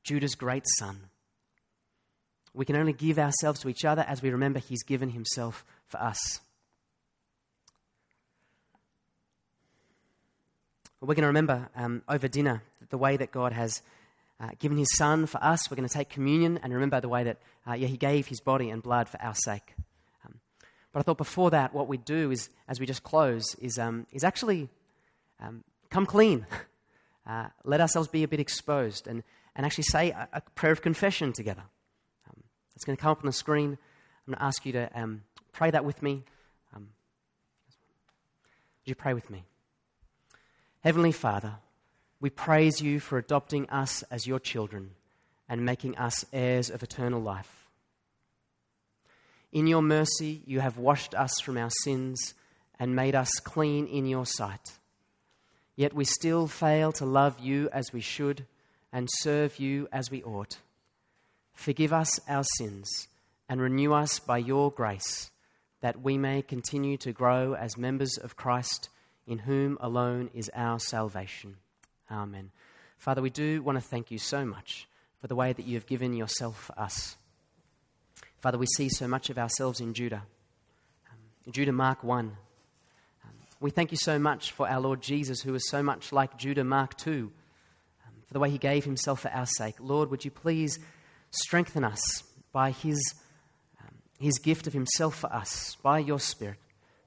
Judah's 0.03 0.35
great 0.35 0.63
son. 0.77 1.09
We 2.53 2.65
can 2.65 2.77
only 2.77 2.93
give 2.93 3.19
ourselves 3.19 3.59
to 3.61 3.69
each 3.69 3.83
other 3.83 4.05
as 4.07 4.21
we 4.21 4.29
remember 4.29 4.59
he's 4.59 4.83
given 4.83 5.09
himself 5.09 5.65
for 5.87 6.01
us. 6.01 6.39
We're 11.05 11.13
going 11.13 11.21
to 11.21 11.27
remember 11.27 11.69
um, 11.75 12.01
over 12.09 12.27
dinner 12.27 12.63
the 12.89 12.97
way 12.97 13.15
that 13.15 13.31
God 13.31 13.53
has 13.53 13.83
uh, 14.39 14.49
given 14.57 14.75
his 14.75 14.87
son 14.97 15.27
for 15.27 15.43
us. 15.43 15.69
We're 15.69 15.75
going 15.75 15.87
to 15.87 15.93
take 15.93 16.09
communion 16.09 16.59
and 16.63 16.73
remember 16.73 16.99
the 16.99 17.09
way 17.09 17.23
that 17.25 17.37
uh, 17.67 17.73
yeah, 17.73 17.87
he 17.87 17.95
gave 17.95 18.25
his 18.25 18.41
body 18.41 18.71
and 18.71 18.81
blood 18.81 19.07
for 19.07 19.21
our 19.21 19.35
sake. 19.35 19.75
Um, 20.25 20.39
but 20.91 21.01
I 21.01 21.03
thought 21.03 21.19
before 21.19 21.51
that, 21.51 21.75
what 21.75 21.87
we 21.87 21.97
do 21.97 22.31
is, 22.31 22.49
as 22.67 22.79
we 22.79 22.87
just 22.87 23.03
close, 23.03 23.53
is, 23.61 23.77
um, 23.77 24.07
is 24.11 24.23
actually 24.23 24.67
um, 25.39 25.63
come 25.89 26.05
clean. 26.05 26.45
Uh, 27.27 27.47
let 27.63 27.81
ourselves 27.81 28.07
be 28.07 28.21
a 28.21 28.27
bit 28.27 28.39
exposed 28.39 29.07
and, 29.07 29.23
and 29.55 29.65
actually 29.65 29.83
say 29.85 30.11
a, 30.11 30.29
a 30.33 30.41
prayer 30.53 30.71
of 30.71 30.83
confession 30.83 31.33
together. 31.33 31.63
Um, 32.29 32.43
it's 32.75 32.85
going 32.85 32.95
to 32.95 33.01
come 33.01 33.09
up 33.09 33.17
on 33.17 33.25
the 33.25 33.33
screen. 33.33 33.71
I'm 33.71 34.33
going 34.33 34.37
to 34.37 34.43
ask 34.43 34.63
you 34.63 34.73
to 34.73 34.91
um, 34.93 35.23
pray 35.51 35.71
that 35.71 35.83
with 35.83 36.03
me. 36.03 36.23
would 36.71 36.85
you 38.85 38.93
pray 38.93 39.15
with 39.15 39.27
me? 39.31 39.43
Heavenly 40.85 41.13
Father, 41.13 41.55
we 42.19 42.29
praise 42.29 42.79
you 42.79 42.99
for 42.99 43.17
adopting 43.17 43.67
us 43.71 44.03
as 44.11 44.27
your 44.27 44.37
children 44.37 44.91
and 45.49 45.65
making 45.65 45.97
us 45.97 46.23
heirs 46.31 46.69
of 46.69 46.83
eternal 46.83 47.19
life. 47.19 47.65
In 49.51 49.65
your 49.65 49.81
mercy, 49.81 50.43
you 50.45 50.59
have 50.59 50.77
washed 50.77 51.15
us 51.15 51.39
from 51.41 51.57
our 51.57 51.71
sins 51.81 52.35
and 52.77 52.95
made 52.95 53.15
us 53.15 53.31
clean 53.39 53.87
in 53.87 54.05
your 54.05 54.27
sight. 54.27 54.77
Yet 55.75 55.93
we 55.93 56.05
still 56.05 56.45
fail 56.45 56.91
to 56.91 57.05
love 57.07 57.39
you 57.39 57.67
as 57.73 57.91
we 57.91 58.01
should 58.01 58.45
and 58.93 59.09
serve 59.11 59.59
you 59.59 59.87
as 59.91 60.11
we 60.11 60.21
ought. 60.21 60.59
Forgive 61.55 61.93
us 61.93 62.19
our 62.29 62.43
sins 62.57 63.07
and 63.49 63.59
renew 63.59 63.91
us 63.91 64.19
by 64.19 64.37
your 64.37 64.69
grace, 64.69 65.31
that 65.81 66.03
we 66.03 66.19
may 66.19 66.43
continue 66.43 66.97
to 66.97 67.11
grow 67.11 67.55
as 67.55 67.75
members 67.75 68.19
of 68.19 68.35
Christ, 68.35 68.89
in 69.27 69.39
whom 69.39 69.77
alone 69.81 70.29
is 70.33 70.51
our 70.55 70.79
salvation. 70.79 71.57
Amen. 72.11 72.51
Father, 72.97 73.21
we 73.21 73.29
do 73.29 73.61
want 73.61 73.77
to 73.77 73.83
thank 73.83 74.11
you 74.11 74.17
so 74.17 74.45
much 74.45 74.87
for 75.19 75.27
the 75.27 75.35
way 75.35 75.53
that 75.53 75.65
you 75.65 75.75
have 75.75 75.87
given 75.87 76.13
yourself 76.13 76.65
for 76.65 76.79
us. 76.79 77.17
Father, 78.39 78.57
we 78.57 78.67
see 78.77 78.89
so 78.89 79.07
much 79.07 79.29
of 79.29 79.37
ourselves 79.37 79.79
in 79.79 79.93
Judah. 79.93 80.23
Um, 81.11 81.51
Judah, 81.51 81.71
Mark 81.71 82.03
1. 82.03 82.25
Um, 82.25 83.31
we 83.59 83.71
thank 83.71 83.91
you 83.91 83.97
so 83.97 84.19
much 84.19 84.51
for 84.51 84.69
our 84.69 84.79
Lord 84.79 85.01
Jesus, 85.01 85.41
who 85.41 85.55
is 85.55 85.67
so 85.69 85.81
much 85.81 86.11
like 86.11 86.37
Judah, 86.37 86.63
Mark 86.63 86.95
2, 86.97 87.31
um, 88.05 88.11
for 88.27 88.33
the 88.33 88.39
way 88.39 88.51
he 88.51 88.59
gave 88.59 88.85
himself 88.85 89.21
for 89.21 89.31
our 89.31 89.47
sake. 89.47 89.75
Lord, 89.79 90.11
would 90.11 90.23
you 90.23 90.31
please 90.31 90.77
strengthen 91.31 91.83
us 91.83 92.23
by 92.51 92.69
his, 92.69 93.15
um, 93.81 93.95
his 94.19 94.37
gift 94.37 94.67
of 94.67 94.73
himself 94.73 95.15
for 95.15 95.33
us, 95.33 95.75
by 95.81 95.99
your 95.99 96.19
Spirit, 96.19 96.59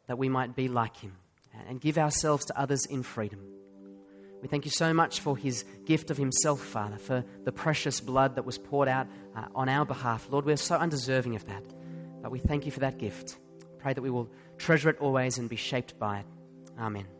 that 0.09 0.19
we 0.19 0.29
might 0.29 0.57
be 0.57 0.67
like 0.67 0.97
him 0.97 1.13
and 1.67 1.81
give 1.81 1.99
ourselves 1.99 2.45
to 2.47 2.59
others 2.59 2.87
in 2.87 3.03
freedom. 3.03 3.41
We 4.41 4.49
thank 4.49 4.65
you 4.65 4.71
so 4.71 4.95
much 4.95 5.21
for 5.21 5.37
his 5.37 5.65
gift 5.85 6.11
of 6.11 6.17
himself, 6.17 6.63
Father, 6.63 6.97
for 6.97 7.25
the 7.45 7.53
precious 7.53 8.01
blood 8.01 8.37
that 8.37 8.45
was 8.45 8.57
poured 8.57 8.89
out 8.89 9.09
uh, 9.35 9.47
on 9.55 9.69
our 9.69 9.85
behalf. 9.85 10.29
Lord, 10.31 10.45
we're 10.45 10.57
so 10.57 10.77
undeserving 10.77 11.35
of 11.35 11.45
that, 11.47 11.65
but 12.23 12.31
we 12.31 12.39
thank 12.39 12.65
you 12.65 12.71
for 12.71 12.81
that 12.81 12.99
gift. 12.99 13.39
Pray 13.79 13.93
that 13.93 14.03
we 14.03 14.11
will 14.11 14.31
treasure 14.57 14.91
it 14.91 14.99
always 15.01 15.39
and 15.39 15.49
be 15.49 15.57
shaped 15.57 15.99
by 15.99 16.21
it. 16.21 16.27
Amen. 16.79 17.18